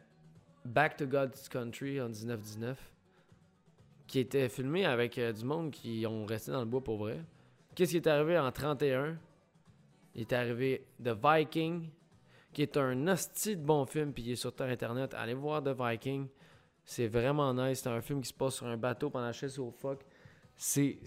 Back 0.65 0.97
to 0.97 1.07
God's 1.07 1.49
Country 1.49 2.01
en 2.01 2.09
1919, 2.09 2.79
qui 4.07 4.21
était 4.21 4.49
filmé 4.49 4.85
avec 4.85 5.19
euh, 5.19 5.33
du 5.33 5.45
monde 5.45 5.71
qui 5.71 6.05
ont 6.07 6.27
resté 6.27 6.53
dans 6.53 6.61
le 6.61 6.67
bois 6.67 6.83
pour 6.83 6.99
vrai. 6.99 7.19
Qu'est-ce 7.75 7.93
qui 7.93 7.97
est 7.97 8.07
arrivé 8.07 8.39
en 8.39 8.53
31? 8.53 9.17
Il 10.15 10.21
est 10.21 10.33
arrivé 10.33 10.85
The 11.03 11.17
Viking, 11.21 11.89
qui 12.53 12.63
est 12.63 12.77
un 12.77 13.09
hostie 13.09 13.57
de 13.57 13.63
bon 13.63 13.85
film, 13.87 14.13
puis 14.13 14.23
il 14.25 14.33
est 14.33 14.37
sur 14.37 14.53
Internet. 14.61 15.15
Allez 15.15 15.35
voir 15.35 15.63
The 15.63 15.75
Viking. 15.79 16.29
C'est 16.85 17.07
vraiment 17.07 17.53
nice. 17.55 17.81
C'est 17.81 17.89
un 17.89 18.01
film 18.01 18.21
qui 18.21 18.29
se 18.29 18.35
passe 18.35 18.57
sur 18.57 18.67
un 18.67 18.77
bateau 18.77 19.11
pendant 19.11 19.27
la 19.27 19.33
chasse 19.33 19.59
au 19.59 19.71
fuck. 19.71 20.05
C'est, 20.57 20.99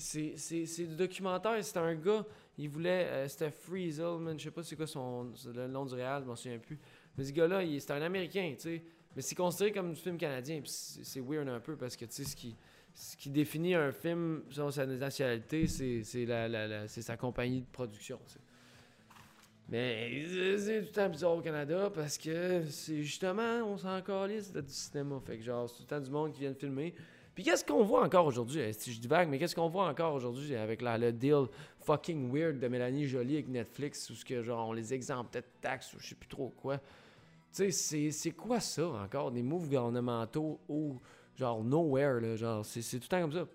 du 0.77 0.95
documentaire. 0.95 1.63
C'est 1.63 1.77
un 1.77 1.95
gars, 1.95 2.25
il 2.57 2.69
voulait. 2.69 3.05
Euh, 3.05 3.27
c'était 3.27 3.51
Freezel, 3.51 4.17
man. 4.19 4.39
Je 4.39 4.45
sais 4.45 4.51
pas 4.51 4.63
c'est 4.63 4.75
quoi 4.75 4.87
son, 4.87 5.31
le 5.53 5.67
nom 5.67 5.85
du 5.85 5.93
réal, 5.93 6.23
je 6.23 6.27
m'en 6.27 6.35
souviens 6.35 6.59
plus. 6.59 6.79
Mais 7.17 7.23
ce 7.23 7.31
gars-là, 7.31 7.61
c'est 7.79 7.91
un 7.91 8.01
Américain, 8.01 8.53
tu 8.55 8.61
sais. 8.61 8.83
Mais 9.15 9.21
c'est 9.21 9.35
considéré 9.35 9.71
comme 9.71 9.91
un 9.91 9.95
film 9.95 10.17
canadien. 10.17 10.61
c'est 10.65 11.21
weird 11.21 11.47
un 11.47 11.59
peu 11.59 11.77
parce 11.77 11.95
que, 11.95 12.05
tu 12.05 12.11
sais, 12.11 12.23
ce 12.25 12.35
qui, 12.35 12.55
ce 12.93 13.15
qui 13.15 13.29
définit 13.29 13.75
un 13.75 13.91
film 13.91 14.43
selon 14.49 14.71
sa 14.71 14.85
nationalité, 14.85 15.67
c'est 15.67 16.25
la, 16.25 16.87
sa 16.87 17.15
compagnie 17.15 17.61
de 17.61 17.67
production, 17.67 18.19
Mais 19.67 20.25
c'est 20.57 20.81
tout 20.81 20.85
le 20.85 20.91
temps 20.91 21.09
bizarre 21.09 21.33
au 21.33 21.41
Canada 21.41 21.89
parce 21.93 22.17
que 22.17 22.63
c'est 22.69 23.01
justement, 23.01 23.63
on 23.65 23.77
s'en 23.77 23.99
calisse 24.01 24.53
du 24.53 24.61
cinéma. 24.67 25.19
Fait 25.25 25.37
que 25.37 25.43
genre, 25.43 25.67
c'est 25.67 25.77
tout 25.77 25.83
le 25.83 25.87
temps 25.87 25.99
du 25.99 26.11
monde 26.11 26.33
qui 26.33 26.41
vient 26.41 26.51
de 26.51 26.57
filmer. 26.57 26.93
Puis 27.33 27.43
qu'est-ce 27.43 27.65
qu'on 27.65 27.83
voit 27.83 28.03
encore 28.03 28.27
aujourd'hui? 28.27 28.61
Si 28.73 28.93
je 28.93 28.99
dis 29.01 29.07
vague, 29.07 29.27
mais 29.27 29.37
qu'est-ce 29.39 29.55
qu'on 29.55 29.67
voit 29.67 29.89
encore 29.89 30.13
aujourd'hui 30.13 30.55
avec 30.55 30.81
la, 30.81 30.97
le 30.97 31.11
deal 31.11 31.47
fucking 31.81 32.31
weird 32.31 32.59
de 32.59 32.67
Mélanie 32.67 33.07
Jolie 33.07 33.33
avec 33.33 33.49
Netflix 33.49 34.09
où 34.09 34.15
ce 34.15 34.23
que 34.23 34.41
genre 34.41 34.69
on 34.69 34.73
les 34.73 34.93
exempte 34.93 35.33
peut-être 35.33 35.49
taxes 35.59 35.93
ou 35.93 35.99
je 35.99 36.09
sais 36.09 36.15
plus 36.15 36.29
trop 36.29 36.49
quoi? 36.49 36.79
Tu 37.53 37.71
sais, 37.71 38.11
c'est 38.11 38.31
quoi 38.31 38.59
ça 38.59 38.87
encore? 38.87 39.31
Des 39.31 39.43
moves 39.43 39.63
gouvernementaux 39.63 40.59
ou 40.69 41.01
genre 41.35 41.63
nowhere, 41.63 42.21
là, 42.21 42.35
genre, 42.35 42.65
c'est 42.65 42.81
tout 42.81 42.95
le 43.03 43.07
temps 43.07 43.21
comme 43.21 43.33
ça. 43.33 43.47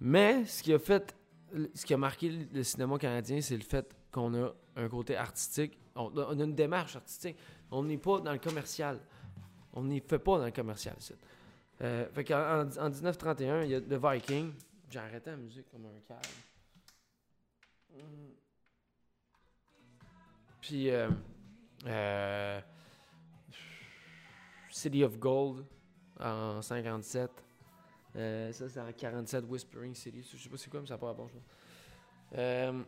Mais 0.00 0.44
ce 0.44 0.62
qui 0.62 0.72
a 0.72 0.78
fait, 0.78 1.14
ce 1.74 1.84
qui 1.84 1.92
a 1.92 1.96
marqué 1.98 2.30
le 2.52 2.62
cinéma 2.62 2.98
canadien, 2.98 3.40
c'est 3.40 3.56
le 3.56 3.62
fait 3.62 3.94
qu'on 4.14 4.32
a 4.34 4.52
un 4.76 4.88
côté 4.88 5.16
artistique, 5.16 5.78
on, 5.96 6.16
a 6.16 6.32
une 6.32 6.54
démarche 6.54 6.96
artistique. 6.96 7.36
On 7.70 7.82
n'est 7.82 7.98
pas 7.98 8.20
dans 8.20 8.32
le 8.32 8.38
commercial. 8.38 9.00
On 9.72 9.82
n'y 9.82 10.00
fait 10.00 10.20
pas 10.20 10.38
dans 10.38 10.44
le 10.44 10.52
commercial, 10.52 10.94
euh, 11.82 12.06
fait 12.12 12.32
en, 12.32 12.64
1931, 12.64 13.62
il 13.62 13.70
y 13.70 13.74
a 13.74 13.80
The 13.80 13.94
Viking. 13.94 14.52
J'ai 14.88 15.00
arrêté 15.00 15.30
la 15.30 15.36
musique 15.36 15.68
comme 15.72 15.86
un 15.86 16.00
câble. 16.06 16.20
Puis, 20.60 20.88
euh, 20.90 21.10
euh, 21.86 22.60
City 24.70 25.02
of 25.02 25.18
Gold 25.18 25.64
en 26.20 26.62
57. 26.62 27.30
Euh, 28.16 28.52
ça, 28.52 28.68
c'est 28.68 28.80
en 28.80 28.92
47 28.92 29.44
Whispering 29.48 29.94
City. 29.94 30.22
Je 30.22 30.36
sais 30.36 30.48
pas 30.48 30.56
c'est 30.56 30.70
quoi, 30.70 30.80
mais 30.80 30.86
ça 30.86 30.94
n'a 30.94 30.98
pas. 30.98 31.16
Euh, 32.36 32.82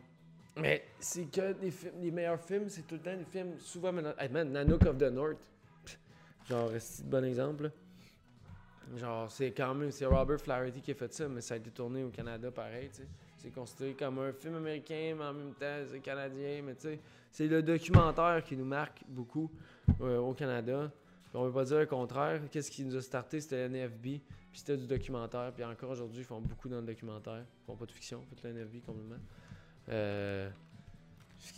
mais 0.59 0.83
c'est 0.99 1.25
que 1.25 1.55
les, 1.61 1.73
les 2.01 2.11
meilleurs 2.11 2.41
films, 2.41 2.69
c'est 2.69 2.85
tout 2.87 2.95
le 2.95 3.01
temps 3.01 3.15
des 3.15 3.25
films 3.25 3.57
souvent. 3.59 3.93
Hey 4.17 4.29
man, 4.29 4.51
Nanook 4.51 4.85
of 4.85 4.97
the 4.97 5.11
North. 5.11 5.37
Genre, 6.49 6.71
c'est 6.79 7.03
un 7.03 7.07
bon 7.07 7.25
exemple. 7.25 7.71
Genre, 8.95 9.29
c'est 9.29 9.51
quand 9.51 9.73
même. 9.75 9.91
C'est 9.91 10.05
Robert 10.05 10.39
Flaherty 10.39 10.81
qui 10.81 10.91
a 10.91 10.95
fait 10.95 11.13
ça, 11.13 11.27
mais 11.27 11.41
ça 11.41 11.55
a 11.55 11.57
été 11.57 11.69
tourné 11.71 12.03
au 12.03 12.09
Canada 12.09 12.49
pareil, 12.51 12.89
tu 12.89 13.01
sais. 13.01 13.07
C'est 13.37 13.51
considéré 13.51 13.93
comme 13.93 14.19
un 14.19 14.31
film 14.31 14.55
américain, 14.55 15.15
mais 15.17 15.25
en 15.25 15.33
même 15.33 15.53
temps, 15.53 15.83
c'est 15.89 15.99
canadien. 15.99 16.61
Mais 16.65 16.75
tu 16.75 16.81
sais, 16.81 16.99
c'est 17.31 17.47
le 17.47 17.61
documentaire 17.61 18.43
qui 18.43 18.55
nous 18.55 18.65
marque 18.65 19.03
beaucoup 19.07 19.51
euh, 20.01 20.17
au 20.17 20.33
Canada. 20.33 20.91
on 21.33 21.43
ne 21.43 21.47
veut 21.47 21.53
pas 21.53 21.65
dire 21.65 21.79
le 21.79 21.85
contraire. 21.85 22.41
Qu'est-ce 22.49 22.71
qui 22.71 22.83
nous 22.83 22.95
a 22.95 23.01
starté 23.01 23.39
C'était 23.39 23.67
l'NFB, 23.67 24.01
puis 24.01 24.21
c'était 24.53 24.77
du 24.77 24.87
documentaire. 24.87 25.51
Puis 25.53 25.63
encore 25.63 25.91
aujourd'hui, 25.91 26.21
ils 26.21 26.25
font 26.25 26.41
beaucoup 26.41 26.67
dans 26.69 26.77
le 26.79 26.87
documentaire. 26.87 27.43
Ils 27.61 27.65
font 27.65 27.75
pas 27.75 27.85
de 27.85 27.91
fiction, 27.91 28.19
en 28.19 28.35
fait, 28.35 28.47
l'NFB 28.47 28.83
complètement. 28.85 29.19
Euh, 29.89 30.49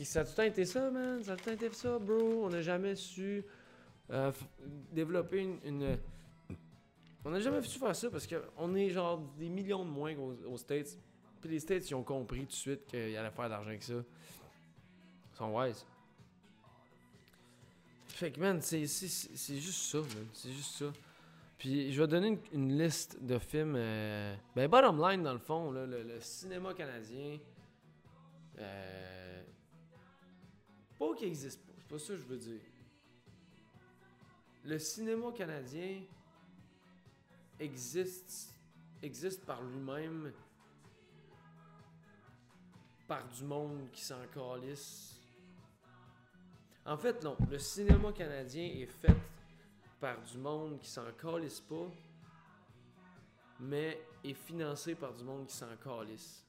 ça 0.03 0.21
a 0.21 0.23
tout 0.23 0.31
le 0.31 0.35
temps 0.35 0.43
été 0.43 0.65
ça, 0.65 0.89
man. 0.91 1.23
Ça 1.23 1.33
a 1.33 1.35
tout 1.35 1.49
le 1.49 1.57
temps 1.57 1.65
été 1.65 1.75
ça, 1.75 1.99
bro. 1.99 2.45
On 2.45 2.49
n'a 2.49 2.61
jamais 2.61 2.95
su 2.95 3.43
euh, 4.11 4.31
développer 4.91 5.41
une, 5.65 5.97
On 7.25 7.31
n'a 7.31 7.39
jamais 7.39 7.61
su 7.61 7.79
faire 7.79 7.95
ça 7.95 8.09
parce 8.09 8.27
qu'on 8.27 8.75
est 8.75 8.89
genre 8.89 9.19
des 9.37 9.49
millions 9.49 9.85
de 9.85 9.89
moins 9.89 10.15
qu'aux 10.15 10.57
States. 10.57 10.97
Puis 11.41 11.49
les 11.49 11.59
States, 11.59 11.89
ils 11.89 11.95
ont 11.95 12.03
compris 12.03 12.41
tout 12.41 12.47
de 12.47 12.51
suite 12.51 12.85
qu'il 12.85 13.15
allait 13.17 13.31
faire 13.31 13.49
d'argent 13.49 13.69
avec 13.69 13.83
ça. 13.83 13.93
Ils 15.33 15.37
sont 15.37 15.57
wise. 15.57 15.85
Fait 18.07 18.31
que, 18.31 18.39
man, 18.39 18.61
c'est 18.61 18.81
juste 18.81 19.71
ça, 19.71 19.99
man. 19.99 20.27
C'est 20.33 20.51
juste 20.51 20.75
ça. 20.77 20.91
Puis 21.57 21.91
je 21.91 22.01
vais 22.01 22.07
donner 22.07 22.39
une, 22.53 22.77
liste 22.77 23.21
de 23.21 23.37
films. 23.37 23.75
Euh, 23.77 24.33
ben, 24.55 24.69
bottom 24.69 24.97
line, 25.01 25.23
dans 25.23 25.33
le 25.33 25.39
fond, 25.39 25.71
là, 25.71 25.85
le, 25.85 26.19
cinéma 26.21 26.73
canadien. 26.73 27.37
Euh, 28.59 29.43
pas 30.97 31.15
qu'il 31.15 31.27
existe 31.27 31.65
pas. 31.65 31.73
C'est 31.77 31.87
pas 31.87 31.99
ça 31.99 32.07
que 32.07 32.17
je 32.17 32.25
veux 32.25 32.37
dire. 32.37 32.61
Le 34.65 34.77
cinéma 34.77 35.31
canadien 35.31 36.01
existe, 37.59 38.53
par 39.45 39.63
lui-même 39.63 40.31
par 43.07 43.27
du 43.27 43.43
monde 43.43 43.89
qui 43.91 44.03
s'en 44.03 44.27
calisse. 44.31 45.15
En 46.85 46.95
fait, 46.95 47.23
non. 47.23 47.35
Le 47.49 47.57
cinéma 47.57 48.11
canadien 48.13 48.65
est 48.65 48.85
fait 48.85 49.17
par 49.99 50.21
du 50.21 50.37
monde 50.37 50.79
qui 50.79 50.87
s'en 50.87 51.11
calisse 51.13 51.59
pas, 51.61 51.89
mais 53.59 53.99
est 54.23 54.33
financé 54.33 54.93
par 54.93 55.13
du 55.13 55.23
monde 55.23 55.47
qui 55.47 55.55
s'en 55.55 55.75
calisse. 55.83 56.45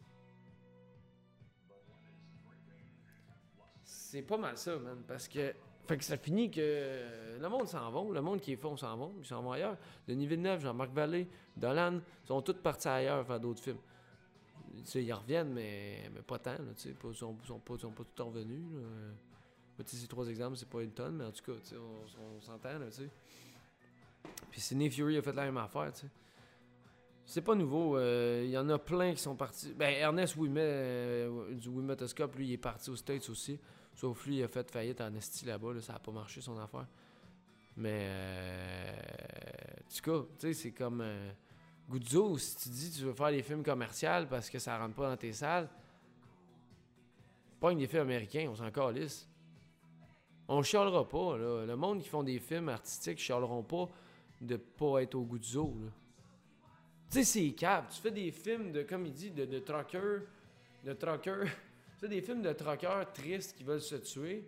C'est 4.11 4.23
pas 4.23 4.37
mal 4.37 4.59
ça, 4.59 4.77
man, 4.77 4.99
parce 5.07 5.29
que 5.29 5.55
fait 5.87 5.97
que 5.97 6.05
ça 6.05 6.17
finit 6.17 6.51
que 6.51 7.39
le 7.41 7.49
monde 7.49 7.69
s'en 7.69 7.91
va, 7.91 8.13
le 8.13 8.21
monde 8.21 8.41
qui 8.41 8.53
est 8.53 8.57
fond 8.57 8.77
s'en 8.77 8.97
va, 8.97 9.09
ils 9.19 9.25
s'en 9.25 9.41
vont 9.41 9.53
ailleurs. 9.53 9.77
Denis 10.09 10.27
Villeneuve, 10.27 10.61
Jean-Marc 10.61 10.91
Vallée, 10.93 11.29
Dolan, 11.57 12.01
sont 12.25 12.43
tous 12.43 12.55
partis 12.55 12.89
ailleurs 12.89 13.25
faire 13.25 13.39
d'autres 13.39 13.63
films 13.63 13.79
ils 14.95 15.13
reviennent, 15.13 15.53
mais, 15.53 16.11
mais 16.13 16.23
pas 16.23 16.39
tant. 16.39 16.57
ils 16.85 16.91
ne 17.09 17.13
sont, 17.13 17.37
sont, 17.45 17.59
pas, 17.59 17.79
sont 17.79 17.91
pas 17.91 18.05
tout 18.15 18.25
revenus. 18.25 18.63
ces 19.87 20.07
trois 20.07 20.27
exemples, 20.29 20.57
c'est 20.57 20.69
pas 20.69 20.83
une 20.83 20.93
tonne, 20.93 21.17
mais 21.17 21.25
en 21.25 21.33
tout 21.33 21.45
cas, 21.45 21.59
on, 21.77 22.37
on 22.37 22.41
s'entend. 22.41 22.79
Puis 24.51 24.61
Sidney 24.61 24.91
Fury 24.91 25.19
a 25.19 25.23
fait 25.23 25.33
la 25.33 25.45
même 25.45 25.57
affaire. 25.57 25.93
C'est 27.31 27.43
pas 27.43 27.55
nouveau. 27.55 27.97
Il 27.97 28.01
euh, 28.01 28.45
y 28.47 28.59
en 28.59 28.69
a 28.71 28.77
plein 28.77 29.15
qui 29.15 29.23
sont 29.23 29.37
partis. 29.37 29.73
Ben, 29.75 29.95
Ernest 29.95 30.35
Ouimet, 30.35 30.63
euh, 30.65 31.55
du 31.55 31.69
Ouimetoscope, 31.69 32.35
lui, 32.35 32.49
il 32.49 32.53
est 32.55 32.59
parti 32.59 32.91
aux 32.91 32.97
States 32.97 33.31
aussi. 33.31 33.57
Sauf 33.95 34.27
lui, 34.27 34.39
il 34.39 34.43
a 34.43 34.49
fait 34.49 34.69
faillite 34.69 35.01
en 35.01 35.15
esti 35.15 35.47
là-bas. 35.47 35.81
ça 35.81 35.95
a 35.95 36.01
pas 36.01 36.11
marché 36.11 36.41
son 36.41 36.59
affaire. 36.59 36.89
Mais, 37.77 38.01
euh, 38.03 38.93
en 39.79 39.95
tout 39.95 40.11
cas, 40.11 40.27
tu 40.41 40.49
sais, 40.49 40.55
c'est 40.55 40.73
comme. 40.73 41.05
Guzzo, 41.89 42.37
si 42.37 42.57
tu 42.65 42.69
dis 42.71 42.91
tu 42.99 43.05
veux 43.05 43.13
faire 43.13 43.31
des 43.31 43.45
films 43.45 43.63
commerciaux 43.63 44.27
parce 44.29 44.51
que 44.51 44.59
ça 44.59 44.77
rentre 44.77 44.97
pas 44.97 45.09
dans 45.09 45.17
tes 45.17 45.33
salles, 45.33 45.69
pas 47.61 47.71
une 47.71 47.79
des 47.79 47.87
films 47.87 48.03
américains, 48.03 48.49
on 48.51 48.57
s'en 48.57 48.73
calisse. 48.73 49.29
On 50.49 50.65
chialera 50.65 51.09
pas, 51.09 51.39
là. 51.39 51.65
Le 51.65 51.77
monde 51.77 52.03
qui 52.03 52.09
font 52.09 52.25
des 52.25 52.41
films 52.41 52.71
artistiques 52.71 53.21
chialeront 53.21 53.63
pas 53.63 53.89
de 54.41 54.57
pas 54.57 55.01
être 55.03 55.15
au 55.15 55.23
Guzzo, 55.23 55.77
là. 55.81 55.91
Tu 57.11 57.19
sais, 57.19 57.25
c'est 57.25 57.51
cap. 57.53 57.89
Tu 57.91 58.01
fais 58.01 58.11
des 58.11 58.31
films 58.31 58.71
de 58.71 58.83
comédie, 58.83 59.31
de, 59.31 59.45
de 59.45 59.59
trucker, 59.59 60.21
de 60.85 60.93
trucker 60.93 61.45
sais, 62.01 62.09
des 62.09 62.23
films 62.23 62.43
de 62.43 62.53
truckers 62.53 63.13
tristes 63.13 63.57
qui 63.57 63.63
veulent 63.63 63.81
se 63.81 63.97
tuer, 63.97 64.45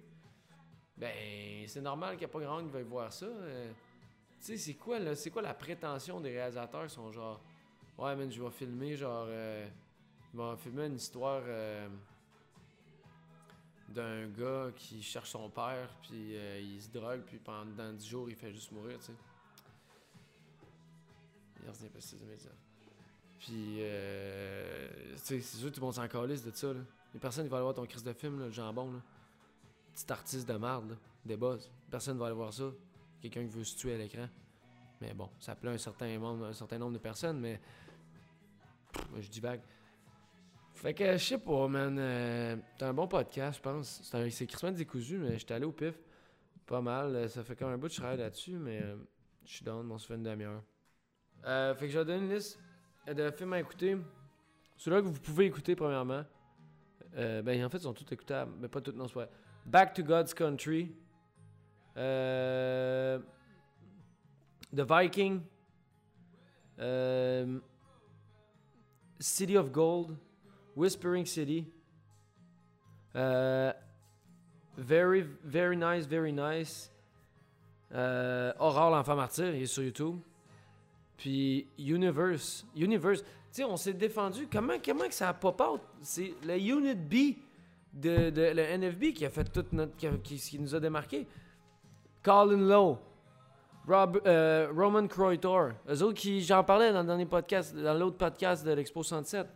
ben, 0.97 1.13
c'est 1.67 1.81
normal 1.81 2.17
qu'il 2.17 2.27
n'y 2.27 2.31
a 2.31 2.33
pas 2.33 2.41
grand 2.41 2.57
monde 2.57 2.67
qui 2.67 2.73
veuille 2.73 2.85
voir 2.85 3.13
ça. 3.13 3.27
Euh. 3.27 3.71
tu 4.41 4.47
sais, 4.47 4.57
c'est 4.57 4.75
quoi, 4.75 4.99
là, 4.99 5.15
c'est 5.15 5.31
quoi 5.31 5.43
la 5.43 5.55
prétention 5.55 6.21
des 6.21 6.31
réalisateurs? 6.31 6.85
Ils 6.85 6.91
sont 6.91 7.13
genre, 7.13 7.41
ouais, 7.99 8.17
man, 8.17 8.31
je 8.31 8.43
vais 8.43 8.51
filmer, 8.51 8.97
genre, 8.97 9.27
euh, 9.29 9.69
je 10.33 10.39
vais 10.39 10.57
filmer 10.57 10.87
une 10.87 10.97
histoire 10.97 11.43
euh, 11.47 11.89
d'un 13.89 14.27
gars 14.29 14.71
qui 14.75 15.03
cherche 15.03 15.31
son 15.31 15.51
père, 15.51 15.89
puis 16.03 16.35
il 16.61 16.81
se 16.81 16.89
drogue, 16.89 17.23
puis 17.27 17.39
pendant 17.39 17.93
10 17.93 18.07
jours, 18.07 18.31
il 18.31 18.37
fait 18.37 18.53
juste 18.53 18.73
mourir, 18.73 18.99
tu 18.99 19.07
sais. 19.07 19.13
Il 21.63 21.71
revient 21.71 21.89
pas. 21.89 22.01
Puis, 23.39 23.79
euh, 23.81 24.89
tu 25.15 25.19
sais, 25.19 25.41
c'est 25.41 25.57
sûr 25.57 25.69
que 25.69 25.75
tout 25.75 25.81
le 25.81 25.87
monde 25.87 25.95
s'en 25.95 26.07
de 26.07 26.51
ça, 26.55 26.73
là. 26.73 26.81
Les 27.13 27.21
personnes 27.21 27.45
qui 27.45 27.51
vont 27.51 27.57
aller 27.57 27.65
voir 27.65 27.75
ton 27.75 27.87
crise 27.87 28.05
de 28.05 28.13
film, 28.13 28.39
le 28.39 28.51
jambon, 28.51 28.93
là. 28.93 29.01
Petit 29.95 30.13
artiste 30.13 30.49
de 30.49 30.55
merde, 30.55 30.91
là, 30.91 30.97
des 31.25 31.37
buzz. 31.37 31.69
Personne 31.91 32.19
va 32.19 32.27
aller 32.27 32.37
voir 32.37 32.53
ça. 32.53 32.71
Quelqu'un 33.21 33.43
qui 33.43 33.51
veut 33.51 33.65
se 33.65 33.77
tuer 33.77 33.95
à 33.95 33.99
l'écran. 33.99 34.29
Mais 35.01 35.13
bon, 35.13 35.29
ça 35.41 35.57
plaît 35.57 35.71
un 35.73 35.79
certain 35.79 36.17
nombre, 36.19 36.47
un 36.47 36.53
certain 36.53 36.79
nombre 36.79 36.93
de 36.93 36.99
personnes, 36.99 37.41
mais. 37.41 37.61
Je 39.19 39.29
dis 39.29 39.41
vague. 39.41 39.63
Fait 40.75 40.95
que, 40.95 41.13
je 41.13 41.25
sais 41.25 41.39
pas, 41.39 41.67
man. 41.67 41.97
Euh, 41.99 42.57
c'est 42.79 42.85
un 42.85 42.95
bon 42.95 43.09
podcast, 43.09 43.59
je 43.59 43.63
pense. 43.63 44.03
C'est 44.31 44.47
Christmas 44.47 44.73
décousu, 44.73 45.19
mais 45.19 45.39
j'étais 45.39 45.55
allé 45.55 45.65
au 45.65 45.73
pif. 45.73 45.95
Pas 46.65 46.81
mal. 46.81 47.29
Ça 47.29 47.43
fait 47.43 47.57
comme 47.57 47.73
un 47.73 47.79
bout 47.79 47.89
de 47.89 47.93
je 47.93 48.03
là-dessus, 48.03 48.57
mais 48.57 48.81
euh, 48.83 48.97
je 49.45 49.55
suis 49.55 49.65
down. 49.65 49.91
On 49.91 49.99
se 49.99 50.07
fait 50.07 50.15
une 50.15 50.23
demi-heure. 50.23 50.63
Euh, 51.45 51.75
fait 51.75 51.87
que 51.87 51.93
je 51.93 51.99
vais 51.99 52.05
donner 52.05 52.25
une 52.25 52.33
liste 52.33 52.59
de 53.07 53.31
films 53.31 53.53
à 53.53 53.61
écouter. 53.61 53.97
Ceux-là 54.77 55.01
que 55.01 55.07
vous 55.07 55.21
pouvez 55.21 55.47
écouter, 55.47 55.75
premièrement. 55.75 56.25
Euh, 57.17 57.43
ben, 57.43 57.65
en 57.65 57.69
fait, 57.69 57.79
ils 57.79 57.83
sont 57.83 57.93
tous 57.93 58.11
écoutables, 58.13 58.53
mais 58.61 58.69
pas 58.69 58.81
tous, 58.81 58.93
non, 58.93 59.07
c'est 59.09 59.15
pas. 59.15 59.29
Back 59.67 59.95
to 59.95 60.03
God's 60.03 60.35
Country. 60.35 60.95
Euh, 61.97 63.19
The 64.75 64.81
Viking. 64.81 65.43
City 69.21 69.57
of 69.57 69.71
Gold. 69.71 70.17
Whispering 70.75 71.27
City. 71.27 71.67
Very, 74.77 75.23
very 75.45 75.77
nice, 75.77 76.07
very 76.07 76.33
nice. 76.33 76.91
Euh, 77.95 78.53
Aurore 78.59 78.91
l'enfant 78.91 79.17
martyr, 79.17 79.55
il 79.55 79.63
est 79.63 79.67
sur 79.67 79.83
YouTube. 79.83 80.17
Puis 81.23 81.69
Universe. 81.79 82.67
Universe. 82.75 83.23
Tu 83.23 83.29
sais, 83.53 83.65
on 83.65 83.77
s'est 83.77 83.93
défendu. 83.93 84.49
Comment, 84.51 84.75
comment 84.85 85.07
que 85.07 85.15
ça 85.15 85.29
a 85.29 85.33
pop 85.33 85.61
out? 85.61 85.81
C'est 86.01 86.35
le 86.45 86.59
Unit 86.59 86.97
B 86.97 87.39
de, 87.93 88.31
de, 88.31 88.53
le 88.53 88.77
NFB 88.77 89.13
qui 89.15 89.25
a 89.25 89.31
fait 89.31 89.45
toute 89.45 89.73
notre. 89.73 89.95
qui, 89.97 90.37
qui 90.37 90.59
nous 90.59 90.75
a 90.75 90.81
démarqué. 90.81 91.29
Colin 92.25 92.57
Lowe. 92.57 92.99
Rob, 93.87 94.21
euh, 94.27 94.73
Roman 94.77 95.07
Croytor. 95.07 95.71
Eux 95.89 96.03
autres 96.03 96.19
qui. 96.19 96.41
J'en 96.41 96.65
parlais 96.65 96.93
dans 96.93 97.03
le 97.03 97.07
dernier 97.07 97.27
podcast, 97.27 97.73
dans 97.77 97.95
l'autre 97.95 98.17
podcast 98.17 98.67
de 98.67 98.73
l'Expo 98.73 99.05
67. 99.05 99.47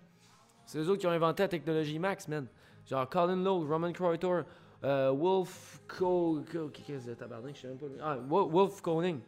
C'est 0.66 0.78
eux 0.78 0.88
autres 0.88 1.00
qui 1.00 1.08
ont 1.08 1.10
inventé 1.10 1.42
la 1.42 1.48
technologie 1.48 1.98
Max, 1.98 2.28
man. 2.28 2.46
Genre 2.88 3.08
Colin 3.08 3.42
Lowe, 3.42 3.66
Roman 3.68 3.90
Croytor, 3.92 4.44
euh, 4.84 5.10
Wolf 5.10 5.80
Co. 5.88 6.44
Qu'est-ce 6.72 7.06
que 7.06 7.14
tabarnak? 7.14 7.56
Je 7.56 7.62
sais 7.62 7.66
même 7.66 7.78
pas. 7.78 7.86
Ah, 8.00 8.18
Wolf 8.24 8.80
Koning. 8.82 9.18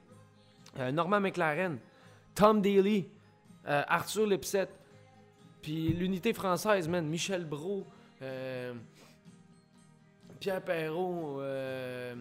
Euh, 0.79 0.93
Norman 0.93 1.19
McLaren. 1.19 1.79
Tom 2.39 2.63
Daly, 2.63 3.05
euh, 3.67 3.83
Arthur 3.89 4.25
Lipset, 4.25 4.69
puis 5.61 5.89
l'unité 5.89 6.33
française, 6.33 6.87
man, 6.87 7.05
Michel 7.05 7.45
Brault, 7.45 7.85
euh, 8.23 8.75
Pierre 10.39 10.63
Perrault, 10.63 11.41
euh, 11.41 12.15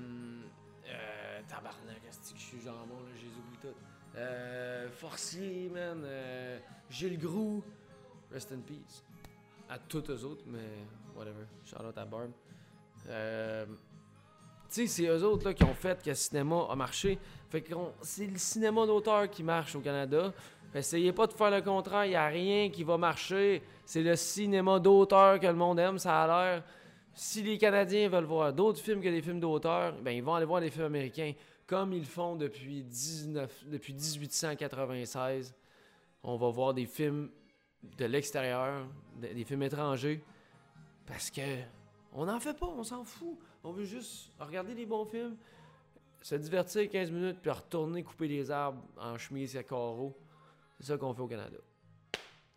tabarnak, 1.47 2.01
je 2.35 2.41
suis 2.41 2.59
jambon, 2.61 2.95
là, 2.95 3.11
j'ai 3.13 3.27
oublié 3.27 3.59
tout. 3.61 4.95
Forcier, 4.97 5.69
man, 5.71 6.03
Gilles 6.89 7.19
Groux, 7.19 7.63
rest 8.31 8.51
in 8.51 8.61
peace. 8.61 9.03
À 9.69 9.77
tous 9.77 10.09
eux 10.09 10.25
autres, 10.25 10.45
mais 10.47 10.87
whatever, 11.15 11.45
shout 11.63 11.85
out 11.85 11.95
à 11.95 12.05
Barb. 12.05 12.31
Sais, 14.69 14.87
c'est 14.87 15.05
eux 15.05 15.23
autres 15.23 15.51
qui 15.53 15.63
ont 15.63 15.73
fait 15.73 16.01
que 16.03 16.09
le 16.09 16.15
cinéma 16.15 16.67
a 16.69 16.75
marché. 16.75 17.17
Fait 17.49 17.61
que 17.61 17.73
c'est 18.01 18.27
le 18.27 18.37
cinéma 18.37 18.85
d'auteur 18.85 19.29
qui 19.29 19.43
marche 19.43 19.75
au 19.75 19.79
Canada. 19.79 20.33
Essayez 20.75 21.13
pas 21.13 21.25
de 21.27 21.33
faire 21.33 21.49
le 21.49 21.61
contraire, 21.61 22.05
il 22.05 22.09
n'y 22.09 22.15
a 22.15 22.27
rien 22.27 22.69
qui 22.69 22.83
va 22.83 22.97
marcher. 22.97 23.63
C'est 23.85 24.03
le 24.03 24.15
cinéma 24.15 24.79
d'auteur 24.79 25.39
que 25.39 25.47
le 25.47 25.53
monde 25.53 25.79
aime, 25.79 25.97
ça 25.97 26.23
a 26.23 26.27
l'air. 26.27 26.63
Si 27.13 27.41
les 27.41 27.57
Canadiens 27.57 28.09
veulent 28.09 28.25
voir 28.25 28.53
d'autres 28.53 28.79
films 28.79 29.01
que 29.01 29.09
des 29.09 29.21
films 29.21 29.39
d'auteur, 29.39 29.93
ben 29.93 30.11
ils 30.11 30.21
vont 30.21 30.35
aller 30.35 30.45
voir 30.45 30.61
des 30.61 30.69
films 30.69 30.85
américains, 30.85 31.33
comme 31.65 31.93
ils 31.93 32.05
font 32.05 32.35
depuis, 32.35 32.83
19, 32.83 33.65
depuis 33.67 33.93
1896. 33.93 35.55
On 36.21 36.35
va 36.35 36.49
voir 36.49 36.73
des 36.73 36.85
films 36.85 37.29
de 37.97 38.05
l'extérieur, 38.05 38.85
des 39.19 39.45
films 39.45 39.63
étrangers, 39.63 40.21
parce 41.07 41.31
que 41.31 41.41
on 42.13 42.25
n'en 42.25 42.39
fait 42.39 42.57
pas, 42.57 42.67
on 42.67 42.83
s'en 42.83 43.03
fout. 43.03 43.37
On 43.63 43.71
veut 43.71 43.85
juste 43.85 44.31
regarder 44.39 44.73
des 44.73 44.85
bons 44.85 45.05
films, 45.05 45.35
se 46.21 46.35
divertir 46.35 46.89
15 46.89 47.11
minutes, 47.11 47.37
puis 47.41 47.51
retourner 47.51 48.03
couper 48.03 48.27
des 48.27 48.49
arbres 48.51 48.83
en 48.97 49.17
chemise 49.17 49.55
à 49.57 49.63
carreaux. 49.63 50.17
C'est 50.79 50.87
ça 50.87 50.97
qu'on 50.97 51.13
fait 51.13 51.21
au 51.21 51.27
Canada. 51.27 51.57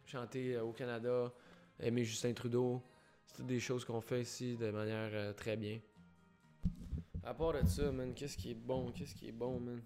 Chanter 0.06 0.56
euh, 0.56 0.64
au 0.64 0.72
Canada, 0.72 1.32
aimer 1.78 2.04
Justin 2.04 2.32
Trudeau, 2.32 2.82
c'est 3.24 3.36
toutes 3.36 3.46
des 3.46 3.60
choses 3.60 3.84
qu'on 3.84 4.00
fait 4.00 4.22
ici 4.22 4.56
de 4.56 4.70
manière 4.70 5.10
euh, 5.12 5.32
très 5.32 5.56
bien. 5.56 5.78
À 7.22 7.34
part 7.34 7.52
de 7.52 7.66
ça, 7.66 7.92
man, 7.92 8.12
qu'est-ce 8.14 8.36
qui 8.36 8.50
est 8.50 8.54
bon, 8.54 8.90
qu'est-ce 8.92 9.14
qui 9.14 9.28
est 9.28 9.32
bon, 9.32 9.60
man? 9.60 9.80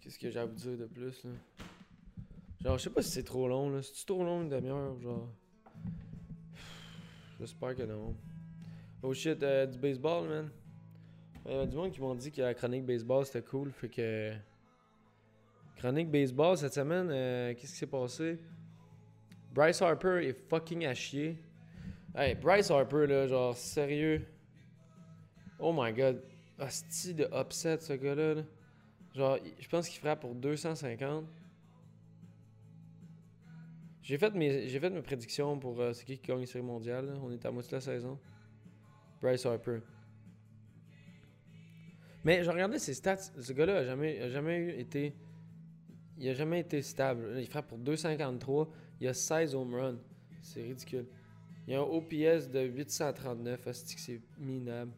Qu'est-ce 0.00 0.18
que 0.18 0.30
j'ai 0.30 0.38
à 0.38 0.46
vous 0.46 0.54
dire 0.54 0.78
de 0.78 0.86
plus, 0.86 1.24
là? 1.24 1.30
Genre, 2.62 2.78
je 2.78 2.84
sais 2.84 2.90
pas 2.90 3.02
si 3.02 3.10
c'est 3.10 3.24
trop 3.24 3.48
long, 3.48 3.70
là. 3.70 3.82
C'est 3.82 4.06
trop 4.06 4.24
long 4.24 4.42
une 4.42 4.48
demi-heure, 4.48 4.98
genre? 5.00 5.28
J'espère 7.38 7.76
que 7.76 7.82
non. 7.82 8.16
Oh 9.02 9.12
shit, 9.12 9.42
euh, 9.42 9.66
du 9.66 9.78
baseball, 9.78 10.28
man. 10.28 10.50
Il 11.44 11.52
y 11.52 11.54
a 11.54 11.66
du 11.66 11.76
monde 11.76 11.90
qui 11.92 12.00
m'ont 12.00 12.14
dit 12.14 12.32
que 12.32 12.40
la 12.40 12.54
chronique 12.54 12.84
baseball 12.84 13.24
c'était 13.24 13.42
cool, 13.42 13.70
fait 13.70 13.88
que. 13.88 14.32
Chronique 15.76 16.10
baseball 16.10 16.56
cette 16.56 16.74
semaine, 16.74 17.08
euh, 17.10 17.54
qu'est-ce 17.54 17.72
qui 17.72 17.78
s'est 17.78 17.86
passé? 17.86 18.38
Bryce 19.52 19.80
Harper 19.82 20.26
est 20.26 20.32
fucking 20.48 20.86
à 20.86 20.94
chier. 20.94 21.38
Hey, 22.14 22.34
Bryce 22.34 22.70
Harper, 22.70 23.06
là, 23.06 23.26
genre, 23.26 23.54
sérieux. 23.54 24.26
Oh 25.58 25.72
my 25.76 25.92
god. 25.92 26.22
Hostie 26.58 27.14
de 27.14 27.28
upset, 27.32 27.78
ce 27.80 27.92
gars-là. 27.92 28.34
là. 28.34 28.42
Genre, 29.14 29.38
je 29.58 29.68
pense 29.68 29.88
qu'il 29.88 30.00
frappe 30.00 30.20
pour 30.20 30.34
250. 30.34 31.26
J'ai 34.02 34.18
fait 34.18 34.34
mes, 34.34 34.68
j'ai 34.68 34.80
fait 34.80 34.90
mes 34.90 35.02
prédictions 35.02 35.58
pour 35.58 35.80
euh, 35.80 35.92
c'est 35.92 36.04
qui 36.04 36.18
gagne 36.18 36.40
la 36.40 36.46
série 36.46 36.64
mondiale. 36.64 37.18
On 37.22 37.30
est 37.30 37.44
à 37.44 37.50
moitié 37.50 37.70
de 37.70 37.76
la 37.76 37.80
saison. 37.80 38.18
Bryce 39.20 39.46
Harper. 39.46 39.80
Mais 42.24 42.42
je 42.42 42.50
regardais 42.50 42.78
ses 42.78 42.94
stats. 42.94 43.16
Ce 43.16 43.52
gars-là 43.52 43.78
a 43.78 43.84
jamais, 43.84 44.20
a 44.20 44.80
été. 44.80 45.14
Il 46.18 46.28
a 46.28 46.34
jamais 46.34 46.60
été 46.60 46.82
stable. 46.82 47.36
Il 47.38 47.46
frappe 47.46 47.68
pour 47.68 47.78
2,53. 47.78 48.68
Il 49.00 49.08
a 49.08 49.14
16 49.14 49.54
home 49.54 49.74
runs. 49.74 49.98
C'est 50.40 50.62
ridicule. 50.62 51.06
Il 51.68 51.74
a 51.74 51.78
un 51.78 51.82
OPS 51.82 52.48
de 52.48 52.62
839. 52.62 53.66
Asti 53.66 53.94
que 53.94 54.00
c'est 54.00 54.20
minable. 54.38 54.92